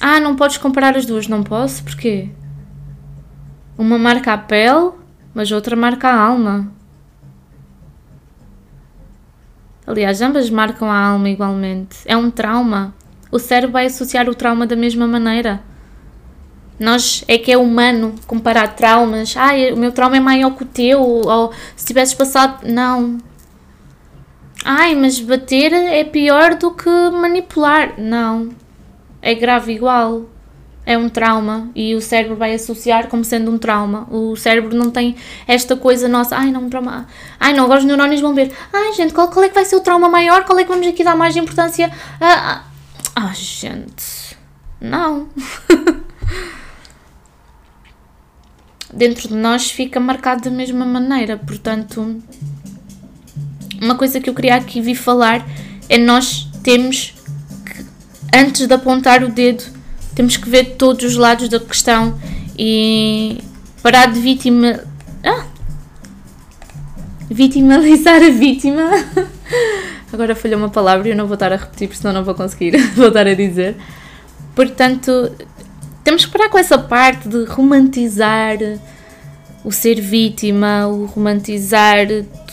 Ah, 0.00 0.18
não 0.18 0.34
podes 0.34 0.56
comparar 0.56 0.96
as 0.96 1.04
duas, 1.04 1.28
não 1.28 1.42
posso? 1.42 1.84
Porquê? 1.84 2.30
Uma 3.76 3.98
marca 3.98 4.32
a 4.32 4.38
pele, 4.38 4.92
mas 5.34 5.52
outra 5.52 5.76
marca 5.76 6.08
a 6.08 6.18
alma. 6.18 6.72
Aliás, 9.86 10.22
ambas 10.22 10.48
marcam 10.48 10.90
a 10.90 10.98
alma 10.98 11.28
igualmente. 11.28 11.98
É 12.06 12.16
um 12.16 12.30
trauma. 12.30 12.94
O 13.30 13.38
cérebro 13.38 13.72
vai 13.72 13.86
associar 13.86 14.28
o 14.28 14.34
trauma 14.34 14.66
da 14.66 14.76
mesma 14.76 15.06
maneira. 15.06 15.60
Nós 16.78 17.24
é 17.28 17.36
que 17.36 17.52
é 17.52 17.58
humano 17.58 18.14
comparar 18.26 18.68
traumas. 18.68 19.34
Ah, 19.36 19.50
o 19.74 19.76
meu 19.76 19.92
trauma 19.92 20.16
é 20.16 20.20
maior 20.20 20.56
que 20.56 20.62
o 20.62 20.66
teu. 20.66 21.00
Ou 21.00 21.52
se 21.76 21.84
tivesses 21.84 22.14
passado. 22.14 22.66
Não. 22.66 23.18
Ai, 24.64 24.94
mas 24.94 25.20
bater 25.20 25.72
é 25.72 26.04
pior 26.04 26.54
do 26.54 26.70
que 26.70 26.88
manipular. 27.10 27.94
Não. 27.98 28.50
É 29.22 29.34
grave 29.34 29.72
igual 29.72 30.26
é 30.86 30.96
um 30.96 31.08
trauma 31.08 31.70
e 31.74 31.94
o 31.94 32.00
cérebro 32.00 32.36
vai 32.36 32.54
associar 32.54 33.06
como 33.08 33.24
sendo 33.24 33.50
um 33.50 33.58
trauma. 33.58 34.08
O 34.10 34.34
cérebro 34.36 34.76
não 34.76 34.90
tem 34.90 35.14
esta 35.46 35.76
coisa 35.76 36.08
nossa, 36.08 36.36
ai 36.36 36.50
não, 36.50 36.68
trauma, 36.68 37.06
ai 37.38 37.52
não, 37.52 37.64
agora 37.64 37.80
os 37.80 37.84
neurónios 37.84 38.20
vão 38.20 38.34
ver, 38.34 38.52
ai 38.72 38.92
gente, 38.94 39.12
qual, 39.12 39.28
qual 39.28 39.44
é 39.44 39.48
que 39.48 39.54
vai 39.54 39.64
ser 39.64 39.76
o 39.76 39.80
trauma 39.80 40.08
maior? 40.08 40.44
Qual 40.44 40.58
é 40.58 40.64
que 40.64 40.68
vamos 40.68 40.86
aqui 40.86 41.04
dar 41.04 41.16
mais 41.16 41.36
importância? 41.36 41.92
Ah, 42.20 42.64
ah, 42.64 42.64
ah 43.14 43.32
gente, 43.34 44.36
não. 44.80 45.28
Dentro 48.92 49.28
de 49.28 49.34
nós 49.34 49.70
fica 49.70 50.00
marcado 50.00 50.42
da 50.42 50.50
mesma 50.50 50.84
maneira, 50.84 51.36
portanto, 51.36 52.20
uma 53.80 53.94
coisa 53.94 54.18
que 54.18 54.28
eu 54.28 54.34
queria 54.34 54.56
aqui 54.56 54.80
vir 54.80 54.96
falar 54.96 55.46
é 55.88 55.96
nós 55.96 56.48
temos 56.64 57.14
antes 58.34 58.66
de 58.66 58.74
apontar 58.74 59.22
o 59.22 59.28
dedo 59.28 59.80
temos 60.14 60.36
que 60.36 60.48
ver 60.48 60.76
todos 60.76 61.04
os 61.04 61.16
lados 61.16 61.48
da 61.48 61.60
questão 61.60 62.18
e 62.58 63.38
parar 63.82 64.12
de 64.12 64.20
vítima. 64.20 64.80
Ah! 65.24 65.46
Vitimalizar 67.30 68.22
a 68.22 68.30
vítima. 68.30 68.90
Agora 70.12 70.34
falhou 70.34 70.58
uma 70.58 70.68
palavra 70.68 71.08
e 71.08 71.12
eu 71.12 71.16
não 71.16 71.26
vou 71.26 71.34
estar 71.34 71.52
a 71.52 71.56
repetir, 71.56 71.88
porque 71.88 72.00
senão 72.00 72.12
não 72.12 72.24
vou 72.24 72.34
conseguir 72.34 72.76
voltar 72.92 73.26
a 73.26 73.34
dizer. 73.34 73.76
Portanto, 74.54 75.30
temos 76.02 76.24
que 76.24 76.32
parar 76.32 76.48
com 76.48 76.58
essa 76.58 76.76
parte 76.76 77.28
de 77.28 77.44
romantizar 77.44 78.58
o 79.64 79.70
ser 79.70 80.00
vítima, 80.00 80.88
o 80.88 81.06
romantizar 81.06 82.06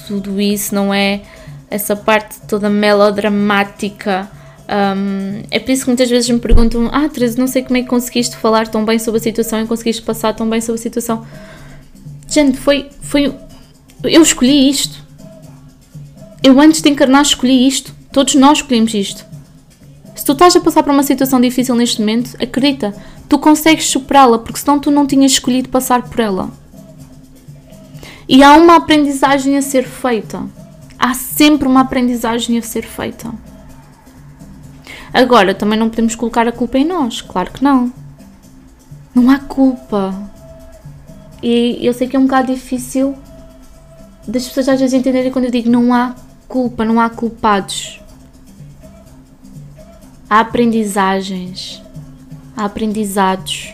tudo 0.08 0.40
isso, 0.40 0.76
não 0.76 0.94
é? 0.94 1.22
Essa 1.70 1.96
parte 1.96 2.40
toda 2.48 2.70
melodramática 2.70 4.30
um, 4.70 5.44
é 5.50 5.60
por 5.60 5.72
isso 5.72 5.84
que 5.84 5.90
muitas 5.90 6.10
vezes 6.10 6.30
me 6.30 6.40
perguntam: 6.40 6.90
Ah, 6.92 7.08
Teresa, 7.08 7.38
não 7.38 7.48
sei 7.48 7.64
como 7.64 7.78
é 7.78 7.82
que 7.82 7.88
conseguiste 7.88 8.36
falar 8.36 8.68
tão 8.68 8.84
bem 8.84 9.00
sobre 9.00 9.20
a 9.20 9.24
situação 9.24 9.62
e 9.62 9.68
conseguiste 9.68 10.02
passar 10.02 10.34
tão 10.34 10.50
bem 10.50 10.60
sobre 10.60 10.80
a 10.80 10.84
situação. 10.84 11.26
Gente, 12.28 12.58
foi. 12.58 12.90
foi 13.02 13.34
eu 14.04 14.22
escolhi 14.22 14.70
isto. 14.70 15.06
Eu 16.44 16.60
antes 16.60 16.82
de 16.82 16.90
encarnar 16.90 17.22
escolhi 17.22 17.68
isto. 17.68 17.96
Todos 18.12 18.36
nós 18.36 18.60
escolhemos 18.60 18.94
isto. 18.94 19.26
Se 20.16 20.26
tu 20.26 20.34
estás 20.34 20.56
a 20.56 20.60
passar 20.60 20.84
por 20.84 20.92
uma 20.92 21.04
situação 21.04 21.40
difícil 21.40 21.76
neste 21.76 22.00
momento, 22.00 22.36
acredita, 22.42 22.94
tu 23.30 23.38
consegues 23.38 23.86
superá-la, 23.86 24.40
porque 24.40 24.60
senão 24.60 24.80
tu 24.80 24.90
não 24.90 25.06
tinhas 25.06 25.34
escolhido 25.34 25.70
passar 25.70 26.02
por 26.02 26.20
ela. 26.20 26.50
E 28.28 28.44
há 28.44 28.58
uma 28.58 28.76
aprendizagem 28.76 29.58
a 29.58 29.62
ser 29.62 29.84
feita. 29.84 30.44
Há 31.00 31.14
sempre 31.14 31.68
uma 31.68 31.82
aprendizagem 31.82 32.58
a 32.58 32.62
ser 32.62 32.84
feita. 32.84 33.32
Agora, 35.18 35.56
também 35.56 35.80
não 35.80 35.90
podemos 35.90 36.14
colocar 36.14 36.48
a 36.48 36.52
culpa 36.52 36.78
em 36.78 36.86
nós, 36.86 37.22
claro 37.22 37.52
que 37.52 37.64
não. 37.64 37.92
Não 39.16 39.32
há 39.32 39.40
culpa. 39.40 40.14
E 41.42 41.80
eu 41.82 41.92
sei 41.92 42.08
que 42.08 42.16
é 42.16 42.20
um 42.20 42.26
bocado 42.26 42.54
difícil 42.54 43.16
das 44.28 44.48
pessoas 44.48 44.70
às 44.70 44.80
vezes 44.80 44.94
entenderem 44.94 45.32
quando 45.32 45.46
eu 45.46 45.52
digo 45.52 45.72
não 45.72 45.92
há 45.92 46.14
culpa, 46.48 46.86
não 46.86 47.00
há 47.00 47.10
culpados. 47.10 48.00
Há 50.30 50.40
aprendizagens, 50.40 51.82
há 52.56 52.66
aprendizados. 52.66 53.74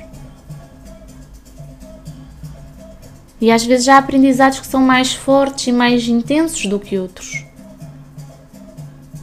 E 3.41 3.51
às 3.51 3.65
vezes 3.65 3.89
há 3.89 3.97
aprendizados 3.97 4.61
que 4.61 4.67
são 4.67 4.79
mais 4.79 5.13
fortes 5.13 5.67
e 5.67 5.73
mais 5.73 6.07
intensos 6.07 6.67
do 6.67 6.79
que 6.79 6.97
outros 6.97 7.43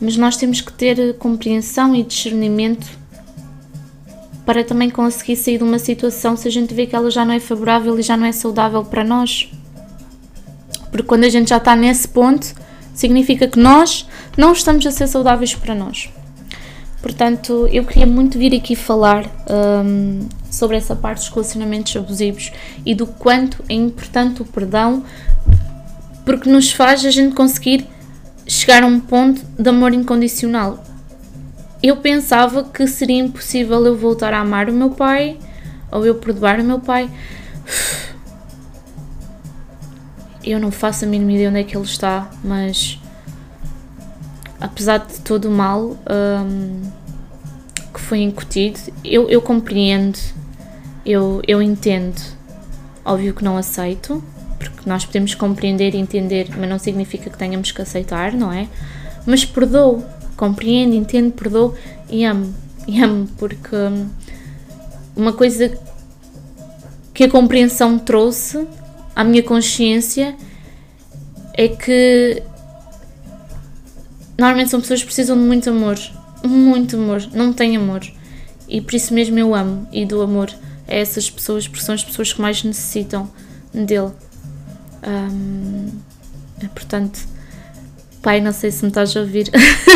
mas 0.01 0.17
nós 0.17 0.37
temos 0.37 0.61
que 0.61 0.73
ter 0.73 1.15
compreensão 1.19 1.95
e 1.95 2.03
discernimento 2.03 2.87
para 4.47 4.65
também 4.65 4.91
conseguir 4.91 5.37
sair 5.37 5.59
de 5.59 5.65
uma 5.65 5.79
situação 5.79 6.37
se 6.37 6.49
a 6.49 6.51
gente 6.51 6.75
vê 6.75 6.87
que 6.87 6.97
ela 6.97 7.11
já 7.11 7.25
não 7.25 7.35
é 7.35 7.41
favorável 7.41 7.99
e 7.99 8.03
já 8.03 8.17
não 8.17 8.27
é 8.27 8.33
saudável 8.33 8.85
para 8.85 9.05
nós. 9.05 9.51
Porque 10.91 11.05
quando 11.05 11.25
a 11.25 11.29
gente 11.29 11.51
já 11.51 11.59
está 11.59 11.77
nesse 11.77 12.09
ponto, 12.09 12.55
significa 12.95 13.47
que 13.47 13.59
nós 13.59 14.09
não 14.37 14.53
estamos 14.53 14.85
a 14.87 14.91
ser 14.91 15.07
saudáveis 15.07 15.55
para 15.55 15.75
nós. 15.75 16.09
Portanto, 17.01 17.69
eu 17.73 17.85
queria 17.85 18.07
muito 18.07 18.39
vir 18.39 18.55
aqui 18.55 18.77
falar 18.77 19.25
um, 19.49 20.29
sobre 20.51 20.77
essa 20.77 20.95
parte 20.95 21.21
dos 21.21 21.29
relacionamentos 21.29 21.97
abusivos 21.97 22.53
e 22.85 22.95
do 22.95 23.07
quanto 23.07 23.65
é 23.69 23.75
importante 23.75 24.43
o 24.43 24.45
perdão, 24.45 25.05
porque 26.25 26.51
nos 26.51 26.73
faz 26.73 27.05
a 27.05 27.11
gente 27.11 27.35
conseguir 27.35 27.87
chegar 28.51 28.83
a 28.83 28.87
um 28.87 28.99
ponto 28.99 29.41
de 29.57 29.69
amor 29.69 29.95
incondicional. 29.95 30.85
Eu 31.81 31.99
pensava 31.99 32.65
que 32.65 32.85
seria 32.89 33.23
impossível 33.23 33.87
eu 33.87 33.97
voltar 33.97 34.35
a 34.35 34.41
amar 34.41 34.69
o 34.69 34.73
meu 34.73 34.91
pai 34.91 35.39
ou 35.91 36.05
eu 36.05 36.17
perdoar 36.17 36.59
o 36.59 36.65
meu 36.65 36.81
pai. 36.81 37.09
Eu 40.43 40.59
não 40.59 40.73
faço 40.73 41.05
a 41.05 41.09
mínima 41.09 41.31
ideia 41.33 41.49
onde 41.49 41.61
é 41.61 41.65
que 41.65 41.77
ele 41.77 41.85
está, 41.85 42.29
mas 42.43 42.99
apesar 44.61 44.99
de 44.99 45.21
todo 45.21 45.45
o 45.45 45.51
mal 45.51 45.97
um, 46.11 46.91
que 47.95 48.01
foi 48.01 48.19
incutido, 48.19 48.81
eu, 49.05 49.29
eu 49.29 49.41
compreendo, 49.41 50.19
eu, 51.07 51.41
eu 51.47 51.63
entendo. 51.63 52.21
Óbvio 53.05 53.33
que 53.33 53.45
não 53.45 53.57
aceito, 53.57 54.21
porque 54.61 54.89
nós 54.89 55.05
podemos 55.05 55.35
compreender 55.35 55.95
e 55.95 55.99
entender, 55.99 56.49
mas 56.57 56.69
não 56.69 56.79
significa 56.79 57.31
que 57.31 57.39
tenhamos 57.39 57.73
que 57.73 57.81
aceitar, 57.81 58.33
não 58.33 58.53
é? 58.53 58.69
Mas 59.27 59.45
perdoo, 59.45 60.05
compreendo, 60.37 60.95
entendo, 60.95 61.33
perdoo 61.33 61.75
e 62.09 62.25
amo. 62.25 62.55
E 62.87 63.03
amo, 63.03 63.27
porque 63.39 63.75
hum, 63.75 64.09
uma 65.17 65.33
coisa 65.33 65.77
que 67.13 67.25
a 67.25 67.31
compreensão 67.31 67.99
trouxe 67.99 68.67
à 69.15 69.25
minha 69.25 69.43
consciência 69.43 70.37
é 71.55 71.69
que 71.69 72.43
normalmente 74.39 74.71
são 74.71 74.81
pessoas 74.81 75.01
que 75.01 75.07
precisam 75.07 75.37
de 75.37 75.43
muito 75.43 75.69
amor, 75.71 75.99
muito 76.45 76.97
amor, 76.97 77.29
não 77.33 77.53
têm 77.53 77.77
amor. 77.77 78.01
E 78.69 78.81
por 78.81 78.95
isso 78.95 79.13
mesmo 79.13 79.39
eu 79.39 79.55
amo 79.55 79.87
e 79.93 80.07
dou 80.07 80.23
amor 80.23 80.51
a 80.89 80.95
essas 80.95 81.29
pessoas, 81.29 81.67
porque 81.67 81.85
são 81.85 81.95
as 81.95 82.05
pessoas 82.05 82.33
que 82.33 82.41
mais 82.41 82.63
necessitam 82.63 83.29
dele. 83.73 84.13
Portanto, 86.75 87.21
pai, 88.23 88.41
não 88.41 88.53
sei 88.53 88.71
se 88.71 88.83
me 88.83 88.89
estás 88.89 89.17
a 89.17 89.21
ouvir, 89.21 89.51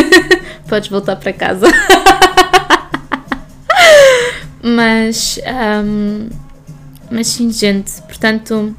podes 0.69 0.89
voltar 0.89 1.17
para 1.17 1.33
casa. 1.33 1.67
mas, 4.63 5.39
mas 7.11 7.27
sim, 7.27 7.53
gente, 7.53 8.01
portanto, 8.03 8.75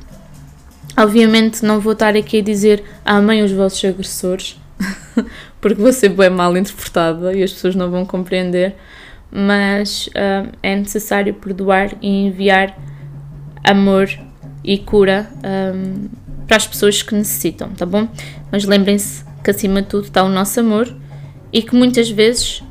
obviamente 0.97 1.63
não 1.63 1.79
vou 1.79 1.93
estar 1.93 2.15
aqui 2.15 2.39
a 2.39 2.43
dizer 2.43 2.83
amem 3.05 3.43
os 3.43 3.51
vossos 3.51 3.83
agressores 3.85 4.59
porque 5.61 5.81
vou 5.81 5.93
ser 5.93 6.09
bem 6.09 6.29
mal 6.29 6.55
interpretada 6.57 7.33
e 7.33 7.43
as 7.43 7.51
pessoas 7.51 7.75
não 7.75 7.91
vão 7.91 8.05
compreender, 8.05 8.75
mas 9.31 10.09
é 10.63 10.75
necessário 10.75 11.33
perdoar 11.33 11.91
e 12.01 12.27
enviar 12.27 12.77
amor 13.63 14.09
e 14.65 14.77
cura 14.79 15.29
um, 15.43 16.09
para 16.47 16.57
as 16.57 16.67
pessoas 16.67 17.01
que 17.01 17.13
necessitam, 17.13 17.69
tá 17.69 17.85
bom? 17.85 18.07
Mas 18.51 18.65
lembrem-se 18.65 19.23
que 19.43 19.51
acima 19.51 19.81
de 19.81 19.87
tudo 19.87 20.05
está 20.05 20.23
o 20.23 20.29
nosso 20.29 20.59
amor 20.59 20.93
e 21.53 21.61
que 21.61 21.75
muitas 21.75 22.09
vezes 22.09 22.63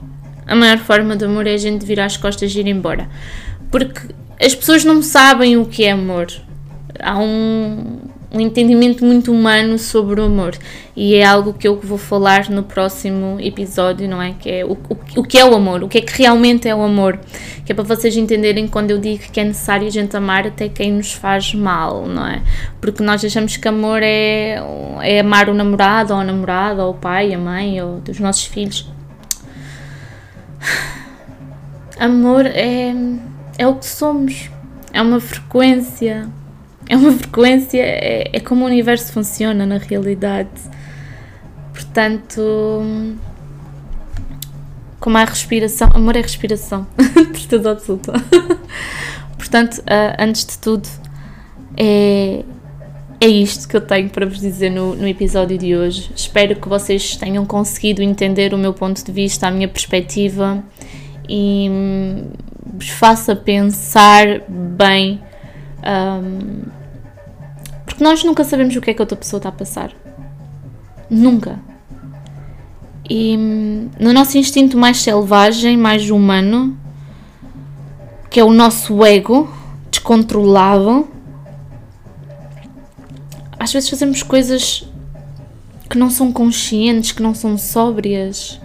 a 0.47 0.55
maior 0.55 0.79
forma 0.79 1.17
de 1.17 1.25
amor 1.25 1.47
é 1.47 1.55
a 1.55 1.59
gente 1.59 1.87
virar 1.87 2.07
as 2.07 2.17
costas 2.17 2.55
e 2.55 2.61
ir 2.61 2.67
embora. 2.67 3.09
Porque 3.71 4.15
as 4.41 4.55
pessoas 4.55 4.85
não 4.85 5.03
sabem 5.03 5.57
o 5.57 5.67
que 5.67 5.85
é 5.85 5.93
amor. 5.93 6.27
Há 7.01 7.19
um, 7.19 8.01
um 8.35 8.41
entendimento 8.41 9.05
muito 9.05 9.33
humano 9.33 9.79
sobre 9.79 10.21
o 10.21 10.25
amor 10.25 10.59
e 10.97 11.15
é 11.15 11.25
algo 11.25 11.55
que 11.55 11.69
eu 11.69 11.79
vou 11.81 11.97
falar 11.97 12.51
no 12.51 12.65
próximo 12.65 13.39
episódio, 13.41 14.09
não 14.09 14.21
é? 14.21 14.35
Que 14.39 14.51
é 14.51 14.65
o, 14.65 14.73
o, 14.73 15.21
o 15.21 15.23
que 15.23 15.39
é 15.39 15.45
o 15.45 15.55
amor, 15.55 15.85
o 15.85 15.89
que 15.89 15.99
é 15.99 16.01
que 16.01 16.21
realmente 16.21 16.69
é 16.69 16.75
o 16.75 16.83
amor, 16.83 17.19
que 17.65 17.71
é 17.71 17.75
para 17.75 17.85
vocês 17.85 18.17
entenderem 18.17 18.67
quando 18.67 18.91
eu 18.91 18.99
digo 18.99 19.23
que 19.33 19.39
é 19.39 19.45
necessário 19.45 19.87
a 19.87 19.91
gente 19.91 20.17
amar 20.17 20.49
até 20.49 20.69
quem 20.69 20.93
nos 20.93 21.13
faz 21.13 21.55
mal, 21.55 22.07
não 22.09 22.27
é? 22.27 22.43
Porque 22.81 23.05
nós 23.05 23.25
achamos 23.25 23.57
que 23.57 23.69
amor 23.69 24.03
é, 24.03 24.61
é 25.03 25.21
amar 25.21 25.49
o 25.49 25.55
namorado 25.55 26.13
ou 26.13 26.19
a 26.19 26.25
namorada 26.25 26.85
ou 26.85 26.91
o 26.91 26.95
pai, 26.95 27.33
a 27.33 27.39
mãe 27.39 27.81
ou 27.81 28.01
dos 28.01 28.19
nossos 28.19 28.47
filhos. 28.47 28.91
Amor 32.01 32.47
é, 32.47 32.93
é 33.57 33.67
o 33.69 33.77
que 33.77 33.87
somos, 33.87 34.51
é 34.93 35.01
uma 35.01 35.21
frequência 35.21 36.29
é 36.89 36.97
uma 36.97 37.13
frequência, 37.13 37.81
é, 37.81 38.31
é 38.33 38.41
como 38.41 38.65
o 38.65 38.67
universo 38.67 39.13
funciona 39.13 39.65
na 39.65 39.79
realidade. 39.79 40.51
Portanto, 41.73 42.41
como 45.01 45.19
a 45.19 45.25
respiração, 45.25 45.91
amor 45.95 46.17
é 46.17 46.21
respiração, 46.21 46.87
certeza 47.37 47.71
absoluta. 47.71 48.13
Portanto, 49.37 49.79
uh, 49.79 50.17
antes 50.19 50.47
de 50.47 50.59
tudo, 50.59 50.89
é, 51.77 52.45
é 53.21 53.27
isto 53.27 53.69
que 53.69 53.77
eu 53.77 53.81
tenho 53.81 54.09
para 54.11 54.27
vos 54.27 54.41
dizer 54.41 54.71
no, 54.71 54.95
no 54.95 55.07
episódio 55.07 55.59
de 55.59 55.77
hoje. 55.77 56.11
Espero 56.15 56.57
que 56.57 56.69
vocês 56.69 57.17
tenham 57.17 57.45
conseguido 57.45 58.03
entender 58.03 58.55
o 58.55 58.59
meu 58.59 58.73
ponto 58.73 59.05
de 59.05 59.13
vista, 59.13 59.47
a 59.47 59.51
minha 59.51 59.69
perspectiva 59.69 60.63
e 61.29 61.69
hum, 61.71 62.31
vos 62.75 62.89
faça 62.89 63.35
pensar 63.35 64.43
bem 64.49 65.21
um, 65.85 66.63
porque 67.85 68.03
nós 68.03 68.25
nunca 68.25 68.43
sabemos 68.45 68.75
o 68.75 68.81
que 68.81 68.91
é 68.91 68.95
que 68.95 69.03
outra 69.03 69.17
pessoa 69.17 69.39
está 69.39 69.51
a 69.51 69.53
passar. 69.53 69.93
Nunca. 71.09 71.61
E 73.09 73.37
hum, 73.37 73.91
no 74.01 74.13
nosso 74.13 74.39
instinto 74.39 74.77
mais 74.79 75.01
selvagem, 75.01 75.77
mais 75.77 76.11
humano, 76.11 76.77
que 78.31 78.41
é 78.41 78.45
o 78.45 78.53
nosso 78.53 79.05
ego 79.05 79.49
descontrolado, 79.91 81.07
às 83.59 83.73
vezes 83.73 83.89
fazemos 83.89 84.23
coisas 84.23 84.89
que 85.89 85.97
não 85.97 86.11
são 86.11 86.33
conscientes, 86.33 87.13
que 87.13 87.23
não 87.23 87.35
são 87.35 87.57
sóbrias. 87.57 88.61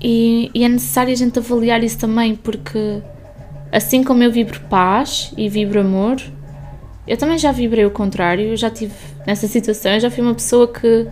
E, 0.00 0.50
e 0.52 0.64
é 0.64 0.68
necessário 0.68 1.12
a 1.12 1.16
gente 1.16 1.38
avaliar 1.38 1.84
isso 1.84 1.98
também, 1.98 2.34
porque 2.34 3.02
Assim 3.74 4.04
como 4.04 4.22
eu 4.22 4.30
vibro 4.30 4.60
paz 4.70 5.32
e 5.36 5.48
vibro 5.48 5.80
amor, 5.80 6.22
eu 7.08 7.16
também 7.16 7.36
já 7.36 7.50
vibrei 7.50 7.84
o 7.84 7.90
contrário. 7.90 8.50
Eu 8.50 8.56
já 8.56 8.70
tive 8.70 8.94
nessa 9.26 9.48
situação, 9.48 9.94
eu 9.94 10.00
já 10.00 10.08
fui 10.08 10.22
uma 10.22 10.32
pessoa 10.32 10.72
que 10.72 11.08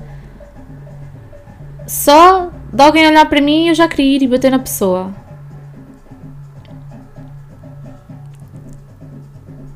só 1.89 2.53
de 2.73 2.81
alguém 2.81 3.05
olhar 3.09 3.29
para 3.29 3.41
mim 3.41 3.67
eu 3.67 3.75
já 3.75 3.89
queria 3.89 4.17
ir 4.17 4.23
e 4.23 4.29
bater 4.29 4.53
na 4.53 4.61
pessoa. 4.61 5.13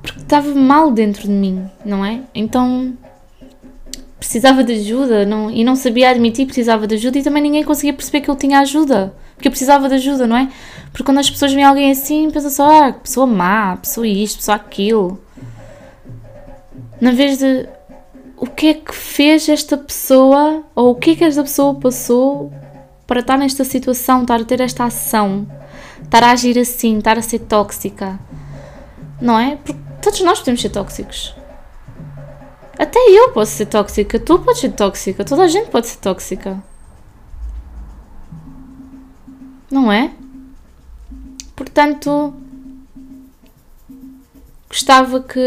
Porque 0.01 0.20
estava 0.20 0.55
mal 0.55 0.92
dentro 0.92 1.22
de 1.22 1.35
mim, 1.35 1.68
não 1.85 2.05
é? 2.05 2.20
Então 2.33 2.96
precisava 4.16 4.62
de 4.62 4.75
ajuda 4.75 5.27
não, 5.27 5.51
e 5.51 5.64
não 5.64 5.75
sabia 5.75 6.11
admitir 6.11 6.46
precisava 6.46 6.87
de 6.87 6.94
ajuda 6.94 7.18
e 7.18 7.22
também 7.25 7.42
ninguém 7.42 7.64
conseguia 7.64 7.92
perceber 7.92 8.20
que 8.20 8.31
eu 8.31 8.37
tinha 8.37 8.61
ajuda. 8.61 9.12
Porque 9.37 9.49
eu 9.49 9.53
precisava 9.53 9.88
de 9.88 9.94
ajuda, 9.94 10.27
não 10.27 10.37
é? 10.37 10.49
Porque 10.87 11.05
quando 11.05 11.18
as 11.18 11.31
pessoas 11.31 11.53
veem 11.53 11.64
alguém 11.64 11.90
assim, 11.90 12.31
pensam 12.31 12.51
só, 12.51 12.88
ah, 12.88 12.92
pessoa 12.92 13.27
má, 13.27 13.77
pessoa 13.77 14.07
isto, 14.07 14.38
pessoa 14.38 14.57
aquilo. 14.57 15.20
Na 17.01 17.12
vez 17.12 17.38
de 17.38 17.68
o 18.37 18.46
que 18.46 18.68
é 18.68 18.75
que 18.75 18.94
fez 18.94 19.49
esta 19.49 19.77
pessoa, 19.77 20.62
ou 20.75 20.90
o 20.90 20.94
que 20.94 21.11
é 21.11 21.16
que 21.16 21.25
esta 21.25 21.42
pessoa 21.42 21.75
passou 21.75 22.53
para 23.07 23.20
estar 23.20 23.37
nesta 23.37 23.64
situação, 23.64 24.22
estar 24.22 24.40
a 24.40 24.44
ter 24.44 24.61
esta 24.61 24.85
ação, 24.85 25.46
estar 26.03 26.22
a 26.22 26.33
agir 26.33 26.59
assim, 26.59 26.99
estar 26.99 27.18
a 27.18 27.22
ser 27.22 27.40
tóxica. 27.40 28.18
Não 29.20 29.38
é? 29.38 29.57
Porque 29.57 29.81
todos 30.03 30.20
nós 30.20 30.38
podemos 30.38 30.61
ser 30.61 30.70
tóxicos. 30.70 31.35
Até 32.79 32.99
eu 32.99 33.31
posso 33.31 33.53
ser 33.53 33.66
tóxica, 33.66 34.18
tu 34.18 34.38
podes 34.38 34.61
ser 34.61 34.72
tóxica, 34.72 35.25
toda 35.25 35.44
a 35.44 35.49
gente 35.49 35.70
pode 35.70 35.87
ser 35.87 35.99
tóxica. 35.99 36.62
Não 39.70 39.90
é? 39.90 40.12
Portanto, 41.55 42.35
gostava 44.68 45.22
que 45.22 45.40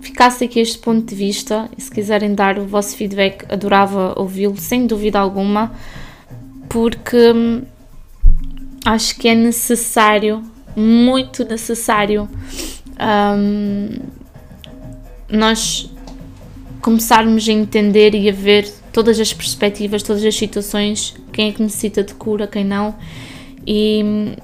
ficasse 0.00 0.44
aqui 0.44 0.60
este 0.60 0.78
ponto 0.78 1.06
de 1.06 1.14
vista 1.14 1.68
e 1.76 1.80
se 1.80 1.90
quiserem 1.90 2.34
dar 2.34 2.58
o 2.58 2.66
vosso 2.66 2.96
feedback, 2.96 3.44
adorava 3.52 4.14
ouvi-lo, 4.18 4.56
sem 4.56 4.86
dúvida 4.86 5.18
alguma, 5.18 5.72
porque 6.68 7.32
acho 8.84 9.16
que 9.16 9.28
é 9.28 9.34
necessário, 9.34 10.42
muito 10.76 11.44
necessário, 11.44 12.28
um, 13.00 13.98
nós 15.28 15.90
começarmos 16.80 17.48
a 17.48 17.52
entender 17.52 18.14
e 18.14 18.28
a 18.28 18.32
ver 18.32 18.79
todas 18.92 19.18
as 19.20 19.32
perspectivas, 19.32 20.02
todas 20.02 20.24
as 20.24 20.34
situações, 20.34 21.14
quem 21.32 21.48
é 21.48 21.52
que 21.52 21.62
necessita 21.62 22.02
de 22.02 22.14
cura, 22.14 22.46
quem 22.46 22.64
não. 22.64 22.94
E 23.66 24.34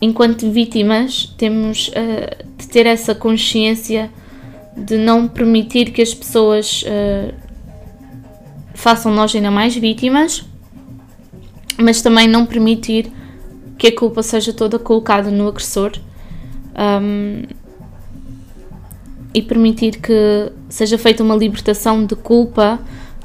enquanto 0.00 0.50
vítimas, 0.50 1.32
temos 1.38 1.88
uh, 1.88 2.44
de 2.58 2.68
ter 2.68 2.86
essa 2.86 3.14
consciência 3.14 4.10
de 4.76 4.96
não 4.96 5.28
permitir 5.28 5.90
que 5.90 6.02
as 6.02 6.14
pessoas 6.14 6.82
uh, 6.82 7.34
façam 8.74 9.12
nós 9.12 9.34
ainda 9.34 9.50
mais 9.50 9.76
vítimas, 9.76 10.44
mas 11.78 12.02
também 12.02 12.26
não 12.26 12.46
permitir 12.46 13.10
que 13.78 13.88
a 13.88 13.96
culpa 13.96 14.22
seja 14.22 14.52
toda 14.52 14.78
colocada 14.78 15.30
no 15.30 15.48
agressor. 15.48 15.92
Um, 16.74 17.42
e 19.34 19.40
permitir 19.40 19.98
que 20.00 20.52
seja 20.68 20.98
feita 20.98 21.22
uma 21.22 21.34
libertação 21.34 22.04
de 22.04 22.14
culpa 22.14 22.78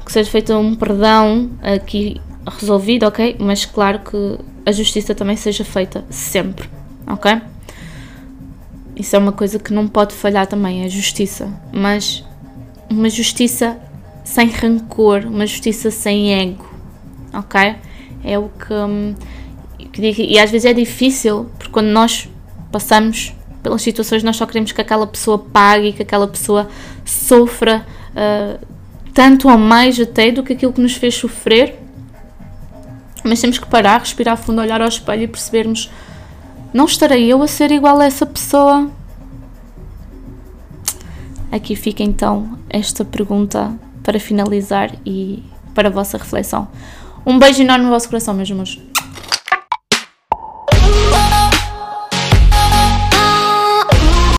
que 0.08 0.12
seja 0.12 0.30
feito 0.30 0.54
um 0.54 0.74
perdão 0.74 1.50
aqui 1.60 2.18
resolvido, 2.46 3.04
ok? 3.04 3.36
Mas 3.38 3.66
claro 3.66 3.98
que 3.98 4.38
a 4.64 4.72
justiça 4.72 5.14
também 5.14 5.36
seja 5.36 5.66
feita 5.66 6.02
sempre, 6.08 6.66
ok? 7.06 7.42
Isso 8.96 9.14
é 9.14 9.18
uma 9.18 9.32
coisa 9.32 9.58
que 9.58 9.70
não 9.70 9.86
pode 9.86 10.14
falhar 10.14 10.46
também, 10.46 10.82
a 10.82 10.88
justiça. 10.88 11.52
Mas 11.70 12.24
uma 12.88 13.10
justiça 13.10 13.78
sem 14.24 14.48
rancor, 14.48 15.26
uma 15.26 15.46
justiça 15.46 15.90
sem 15.90 16.32
ego, 16.32 16.66
ok? 17.34 17.76
É 18.24 18.38
o 18.38 18.48
que, 18.48 18.72
hum, 18.72 19.14
que 19.92 20.00
digo, 20.00 20.22
e 20.22 20.38
às 20.38 20.50
vezes 20.50 20.64
é 20.64 20.72
difícil, 20.72 21.50
porque 21.58 21.70
quando 21.70 21.88
nós 21.88 22.30
passamos 22.72 23.34
pelas 23.62 23.82
situações, 23.82 24.22
nós 24.22 24.36
só 24.36 24.46
queremos 24.46 24.72
que 24.72 24.80
aquela 24.80 25.06
pessoa 25.06 25.38
pague, 25.38 25.92
que 25.92 26.02
aquela 26.02 26.26
pessoa 26.26 26.66
sofra. 27.04 27.86
Uh, 28.14 28.67
tanto 29.18 29.48
ou 29.48 29.58
mais 29.58 29.98
até 29.98 30.30
do 30.30 30.44
que 30.44 30.52
aquilo 30.52 30.72
que 30.72 30.80
nos 30.80 30.94
fez 30.94 31.16
sofrer. 31.16 31.76
Mas 33.24 33.40
temos 33.40 33.58
que 33.58 33.66
parar, 33.66 33.98
respirar 33.98 34.36
fundo, 34.36 34.60
olhar 34.60 34.80
ao 34.80 34.86
espelho 34.86 35.24
e 35.24 35.26
percebermos: 35.26 35.90
não 36.72 36.84
estarei 36.84 37.26
eu 37.26 37.42
a 37.42 37.48
ser 37.48 37.72
igual 37.72 37.98
a 37.98 38.04
essa 38.04 38.24
pessoa. 38.24 38.88
aqui 41.50 41.74
fica 41.74 42.04
então 42.04 42.56
esta 42.70 43.04
pergunta 43.04 43.72
para 44.04 44.20
finalizar 44.20 44.92
e 45.04 45.42
para 45.74 45.88
a 45.88 45.90
vossa 45.90 46.16
reflexão. 46.16 46.68
Um 47.26 47.40
beijo 47.40 47.60
enorme 47.60 47.86
no 47.86 47.90
vosso 47.90 48.08
coração, 48.08 48.34
meus 48.34 48.48
amores. 48.48 48.78